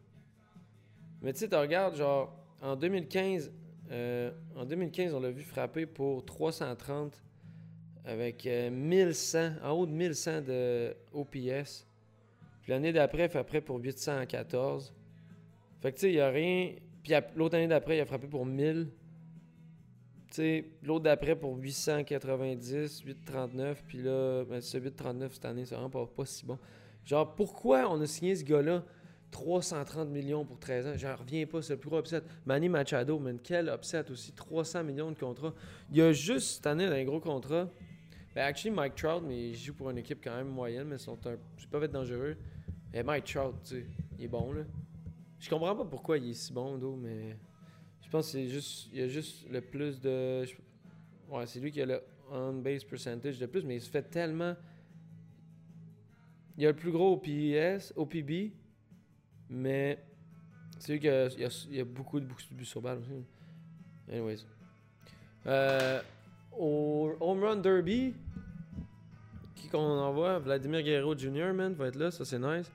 Mais 1.21 1.33
tu 1.33 1.39
sais, 1.39 1.49
tu 1.49 1.55
regardes, 1.55 1.95
genre, 1.95 2.33
en 2.61 2.75
2015, 2.75 3.51
euh, 3.91 4.31
en 4.55 4.65
2015, 4.65 5.13
on 5.13 5.19
l'a 5.19 5.31
vu 5.31 5.43
frapper 5.43 5.85
pour 5.85 6.25
330 6.25 7.21
avec 8.05 8.45
euh, 8.47 8.69
1100, 8.69 9.57
en 9.63 9.71
haut 9.71 9.85
de 9.85 9.91
1100 9.91 10.41
de 10.41 10.95
OPS. 11.13 11.85
Puis 12.69 12.75
l'année 12.75 12.93
d'après, 12.93 13.23
il 13.23 13.29
frappait 13.29 13.61
pour 13.61 13.79
814. 13.79 14.93
Fait 15.81 15.91
que 15.91 15.95
tu 15.95 16.01
sais, 16.01 16.11
il 16.11 16.17
n'y 16.17 16.19
a 16.19 16.29
rien. 16.29 16.75
Puis 17.01 17.13
l'autre 17.35 17.55
année 17.55 17.67
d'après, 17.67 17.97
il 17.97 17.99
a 17.99 18.05
frappé 18.05 18.27
pour 18.27 18.45
1000. 18.45 18.91
Tu 20.27 20.35
sais, 20.35 20.65
l'autre 20.83 21.05
d'après 21.05 21.35
pour 21.35 21.57
890, 21.57 23.01
839. 23.07 23.83
Puis 23.87 24.03
là, 24.03 24.43
ben, 24.45 24.61
ce 24.61 24.77
839 24.77 25.33
cette 25.33 25.45
année, 25.45 25.65
c'est 25.65 25.73
vraiment 25.73 25.89
pas, 25.89 26.05
pas 26.05 26.25
si 26.27 26.45
bon. 26.45 26.59
Genre, 27.03 27.33
pourquoi 27.33 27.91
on 27.91 27.99
a 28.01 28.05
signé 28.05 28.35
ce 28.35 28.43
gars-là 28.43 28.83
330 29.31 30.07
millions 30.07 30.45
pour 30.45 30.59
13 30.59 30.87
ans? 30.89 30.93
J'en 30.95 31.15
reviens 31.15 31.47
pas, 31.47 31.63
c'est 31.63 31.73
le 31.73 31.79
plus 31.79 31.89
gros 31.89 32.01
upset. 32.01 32.21
Manny 32.45 32.69
Machado, 32.69 33.17
man, 33.17 33.39
quel 33.43 33.69
upset 33.69 34.11
aussi, 34.11 34.31
300 34.33 34.83
millions 34.83 35.09
de 35.09 35.17
contrats. 35.17 35.55
Il 35.89 35.97
y 35.97 36.03
a 36.03 36.11
juste 36.11 36.57
cette 36.57 36.67
année 36.67 36.85
un 36.85 37.03
gros 37.03 37.19
contrat. 37.19 37.67
Ben, 38.35 38.45
actually, 38.45 38.69
Mike 38.75 38.93
Trout, 38.93 39.23
mais 39.27 39.49
il 39.49 39.55
joue 39.55 39.73
pour 39.73 39.89
une 39.89 39.97
équipe 39.97 40.19
quand 40.23 40.35
même 40.35 40.49
moyenne, 40.49 40.87
mais 40.87 40.97
ils 40.97 40.99
sont 40.99 41.17
un. 41.25 41.35
Peux 41.71 41.79
pas 41.79 41.85
être 41.85 41.91
dangereux. 41.91 42.37
Et 42.93 43.03
Mike 43.03 43.25
Trout, 43.25 43.55
tu 43.63 43.69
sais, 43.75 43.85
il 44.17 44.25
est 44.25 44.27
bon, 44.27 44.51
là. 44.51 44.63
Je 45.39 45.49
comprends 45.49 45.75
pas 45.75 45.85
pourquoi 45.85 46.17
il 46.17 46.29
est 46.29 46.33
si 46.33 46.51
bon, 46.53 46.77
d'eau, 46.77 46.95
mais. 46.95 47.37
Je 48.01 48.09
pense 48.09 48.25
que 48.27 48.31
c'est 48.33 48.47
juste. 48.47 48.89
Il 48.91 48.99
y 48.99 49.03
a 49.03 49.07
juste 49.07 49.47
le 49.49 49.61
plus 49.61 49.99
de. 50.01 50.45
Ouais, 51.29 51.45
c'est 51.45 51.59
lui 51.59 51.71
qui 51.71 51.81
a 51.81 51.85
le 51.85 52.01
on-base 52.31 52.83
percentage 52.83 53.39
de 53.39 53.45
plus, 53.45 53.63
mais 53.63 53.75
il 53.75 53.81
se 53.81 53.89
fait 53.89 54.01
tellement. 54.03 54.55
Il 56.57 56.65
a 56.65 56.69
le 56.71 56.75
plus 56.75 56.91
gros 56.91 57.13
OPS, 57.13 57.93
OPB, 57.95 58.51
mais 59.49 60.03
c'est 60.79 60.93
lui 60.93 60.99
qu'il 60.99 61.09
y, 61.09 61.45
a- 61.45 61.67
il 61.71 61.79
a 61.79 61.85
beaucoup 61.85 62.19
de 62.19 62.25
buts 62.25 62.65
sur 62.65 62.81
balle 62.81 62.99
aussi. 62.99 63.23
Anyways. 64.11 64.45
Euh, 65.45 66.01
au 66.57 67.15
Home 67.21 67.43
Run 67.43 67.57
Derby, 67.57 68.13
qui 69.59 69.67
qu'on 69.67 69.79
envoie 69.79 70.39
Vladimir 70.39 70.81
Guerrero 70.81 71.17
Jr., 71.17 71.53
man, 71.53 71.73
va 71.73 71.87
être 71.87 71.95
là, 71.95 72.11
ça 72.11 72.25
c'est 72.25 72.39
nice. 72.39 72.71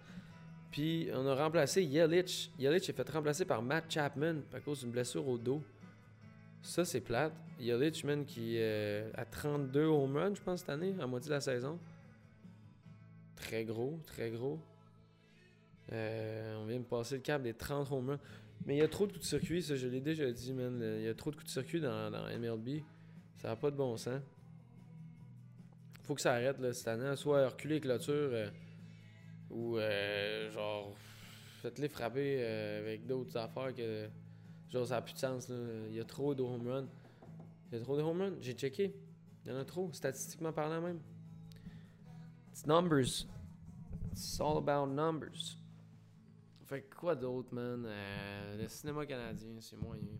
Puis 0.70 1.08
on 1.14 1.26
a 1.26 1.34
remplacé 1.34 1.82
Yelich. 1.82 2.50
Yelich 2.58 2.88
est 2.88 2.92
fait 2.92 3.08
remplacer 3.08 3.44
par 3.44 3.62
Matt 3.62 3.84
Chapman 3.88 4.36
à 4.52 4.60
cause 4.60 4.80
d'une 4.80 4.90
blessure 4.90 5.26
au 5.26 5.38
dos. 5.38 5.62
Ça 6.62 6.84
c'est 6.84 7.00
plate. 7.00 7.32
Yelich, 7.60 8.04
man, 8.04 8.24
qui 8.24 8.56
euh, 8.58 9.10
a 9.14 9.24
32 9.24 9.84
home 9.84 10.16
runs, 10.16 10.34
je 10.34 10.42
pense, 10.42 10.60
cette 10.60 10.70
année, 10.70 10.94
à 11.00 11.06
moitié 11.06 11.28
de 11.28 11.34
la 11.34 11.40
saison. 11.40 11.78
Très 13.36 13.64
gros, 13.64 14.00
très 14.06 14.30
gros. 14.30 14.58
Euh, 15.92 16.56
on 16.62 16.66
vient 16.66 16.78
de 16.78 16.84
passer 16.84 17.16
le 17.16 17.20
cap 17.20 17.42
des 17.42 17.54
30 17.54 17.90
home 17.92 18.10
runs. 18.10 18.20
Mais 18.66 18.76
il 18.76 18.78
y 18.78 18.82
a 18.82 18.88
trop 18.88 19.06
de 19.06 19.12
coups 19.12 19.24
de 19.24 19.28
circuit, 19.28 19.62
ça 19.62 19.76
je 19.76 19.86
l'ai 19.86 20.00
déjà 20.00 20.30
dit, 20.30 20.52
man. 20.52 20.80
Il 20.98 21.04
y 21.04 21.08
a 21.08 21.14
trop 21.14 21.30
de 21.30 21.36
coups 21.36 21.46
de 21.46 21.52
circuit 21.52 21.80
dans, 21.80 22.10
dans 22.10 22.24
MLB. 22.26 22.82
Ça 23.36 23.48
n'a 23.48 23.56
pas 23.56 23.70
de 23.70 23.76
bon 23.76 23.96
sens. 23.96 24.20
Faut 26.04 26.14
que 26.14 26.20
ça 26.20 26.34
arrête 26.34 26.58
là, 26.60 26.72
cette 26.74 26.88
année. 26.88 27.16
Soit 27.16 27.48
reculer 27.48 27.76
les 27.76 27.80
clôtures 27.80 28.12
euh, 28.12 28.50
ou 29.48 29.78
euh, 29.78 30.50
genre 30.50 30.94
faites-les 31.62 31.88
frapper 31.88 32.36
euh, 32.40 32.80
avec 32.80 33.06
d'autres 33.06 33.38
affaires 33.38 33.74
que 33.74 34.08
genre 34.68 34.86
ça 34.86 34.96
n'a 34.96 35.02
plus 35.02 35.14
de 35.14 35.18
sens. 35.18 35.48
là. 35.48 35.56
Il 35.88 35.94
y 35.94 36.00
a 36.00 36.04
trop 36.04 36.34
de 36.34 36.42
home 36.42 36.68
runs. 36.68 36.88
Il 37.72 37.78
y 37.78 37.80
a 37.80 37.84
trop 37.84 37.96
de 37.96 38.02
home 38.02 38.20
runs. 38.20 38.36
J'ai 38.40 38.52
checké. 38.52 38.94
Il 39.44 39.50
y 39.50 39.54
en 39.54 39.58
a 39.58 39.64
trop, 39.64 39.90
statistiquement 39.92 40.52
parlant 40.52 40.82
même. 40.82 41.00
It's 42.50 42.66
numbers. 42.66 43.26
It's 44.12 44.40
all 44.40 44.58
about 44.58 44.92
numbers. 44.92 45.56
Fait 46.66 46.82
que 46.82 46.94
quoi 46.94 47.14
d'autre, 47.14 47.52
man? 47.54 47.86
Le 48.58 48.68
cinéma 48.68 49.04
canadien, 49.06 49.56
c'est 49.60 49.76
moyen. 49.76 50.16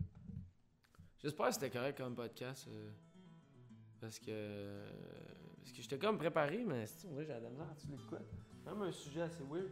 J'espère 1.19 1.47
que 1.47 1.53
c'était 1.53 1.69
correct 1.69 1.97
comme 1.97 2.15
podcast. 2.15 2.67
parce 3.99 4.19
que. 4.19 4.83
Parce 5.65 5.75
que 5.75 5.81
j'étais 5.81 5.97
comme 5.97 6.17
préparé, 6.19 6.63
mais 6.63 6.85
c'est- 6.85 7.07
on 7.07 7.13
dirait 7.13 7.25
j'ai 7.25 7.33
de 7.39 7.43
la 7.43 7.49
misère 7.49 7.67
à 7.71 7.75
tuer 7.75 7.95
de 7.95 8.01
quoi. 8.09 8.19
Même 8.65 8.81
un 8.83 8.91
sujet 8.91 9.21
assez 9.21 9.43
weird. 9.43 9.69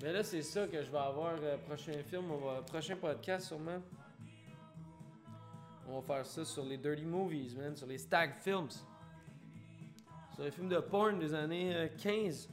Mais 0.00 0.12
là, 0.12 0.22
c'est 0.22 0.42
ça 0.42 0.66
que 0.68 0.82
je 0.82 0.90
vais 0.90 0.98
avoir. 0.98 1.34
euh, 1.42 1.56
prochain 1.58 1.92
film, 2.04 2.30
on 2.30 2.38
va, 2.38 2.62
prochain 2.62 2.96
podcast 2.96 3.48
sûrement. 3.48 3.80
On 5.88 6.00
va 6.00 6.02
faire 6.14 6.26
ça 6.26 6.44
sur 6.44 6.64
les 6.64 6.78
Dirty 6.78 7.04
Movies, 7.04 7.56
man. 7.56 7.76
Sur 7.76 7.86
les 7.88 7.98
Stag 7.98 8.34
Films. 8.40 8.68
Sur 10.34 10.44
les 10.44 10.50
films 10.50 10.68
de 10.68 10.78
porn 10.78 11.18
des 11.18 11.34
années 11.34 11.74
euh, 11.74 11.88
15. 11.98 12.48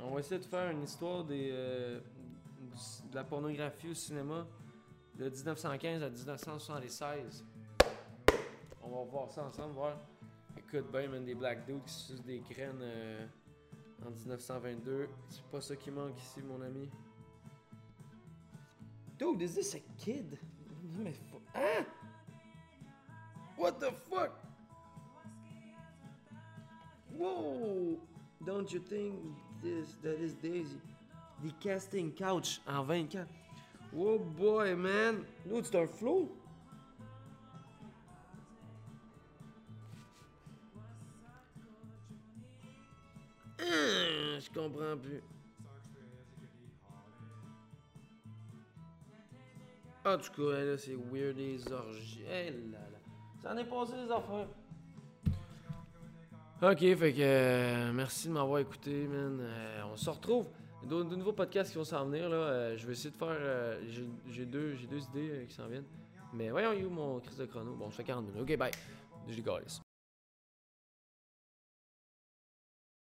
On 0.00 0.10
va 0.14 0.20
essayer 0.20 0.38
de 0.40 0.44
faire 0.44 0.70
une 0.70 0.82
histoire 0.82 1.24
des, 1.24 1.50
euh, 1.52 2.00
du- 2.60 3.10
de 3.10 3.14
la 3.14 3.24
pornographie 3.24 3.88
au 3.90 3.94
cinéma 3.94 4.46
de 5.16 5.28
1915 5.28 6.02
à 6.02 6.10
1976. 6.10 7.44
On 8.82 8.90
va 8.90 9.04
voir 9.10 9.30
ça 9.30 9.44
ensemble, 9.44 9.74
voir. 9.74 9.96
Écoute 10.56 10.90
bien, 10.92 11.08
man, 11.08 11.24
des 11.24 11.34
black 11.34 11.66
dudes 11.66 11.84
qui 11.84 11.94
sucent 11.94 12.24
des 12.24 12.40
graines 12.50 12.80
euh, 12.82 13.26
en 14.06 14.10
1922. 14.10 15.08
C'est 15.28 15.44
pas 15.44 15.60
ça 15.60 15.76
qui 15.76 15.90
manque 15.90 16.20
ici, 16.20 16.40
mon 16.42 16.60
ami. 16.62 16.88
Dude, 19.18 19.42
is 19.42 19.54
this 19.54 19.74
a 19.74 19.80
kid? 19.98 20.38
Non, 20.96 21.04
mais 21.04 21.14
Hein? 21.54 21.84
What 23.56 23.80
the 23.80 23.90
fuck? 24.08 24.30
Whoa! 27.16 27.98
Don't 28.46 28.72
you 28.72 28.78
think 28.78 29.16
this 29.62 29.96
that 30.02 30.20
is 30.20 30.34
Daisy? 30.34 30.80
The 31.42 31.52
casting 31.60 32.12
couch 32.12 32.60
en 32.68 32.84
24. 32.84 33.26
Oh 33.96 34.18
boy, 34.18 34.76
man! 34.76 35.24
Dude, 35.44 35.64
c'est 35.64 35.76
un 35.76 35.88
flow! 35.88 36.28
Je 44.48 44.58
comprends 44.58 44.96
plus. 44.96 45.22
En 50.04 50.16
tout 50.16 50.32
cas, 50.32 50.64
là, 50.64 50.78
c'est 50.78 50.94
weird 50.94 51.36
les 51.36 51.70
orgies. 51.72 52.24
Ça 53.42 53.52
en 53.52 53.56
est 53.56 53.64
passé 53.64 53.92
des 53.92 54.10
affaires. 54.10 54.48
Ok, 56.60 56.78
fait 56.78 57.12
que 57.12 57.20
euh, 57.20 57.92
merci 57.92 58.28
de 58.28 58.32
m'avoir 58.32 58.58
écouté, 58.58 59.06
man. 59.06 59.38
Euh, 59.40 59.82
on 59.92 59.96
se 59.96 60.10
retrouve. 60.10 60.48
De, 60.84 61.02
nouveaux 61.02 61.32
podcasts 61.32 61.72
qui 61.72 61.78
vont 61.78 61.84
s'en 61.84 62.06
venir, 62.06 62.28
là. 62.28 62.36
Euh, 62.36 62.76
je 62.76 62.86
vais 62.86 62.92
essayer 62.92 63.10
de 63.10 63.16
faire. 63.16 63.78
j'ai- 64.30 64.46
deux, 64.46 64.74
deux 64.90 65.02
idées 65.10 65.46
qui 65.48 65.54
s'en 65.54 65.66
viennent. 65.66 65.86
Mais 66.32 66.50
voyons, 66.50 66.72
you, 66.72 66.88
mon 66.90 67.20
crise 67.20 67.36
de 67.38 67.46
chrono? 67.46 67.74
Bon, 67.74 67.90
je 67.90 67.96
fais 67.96 68.04
40 68.04 68.26
minutes. 68.26 68.42
Ok, 68.42 68.56
bye. 68.56 68.72
Je. 69.28 69.87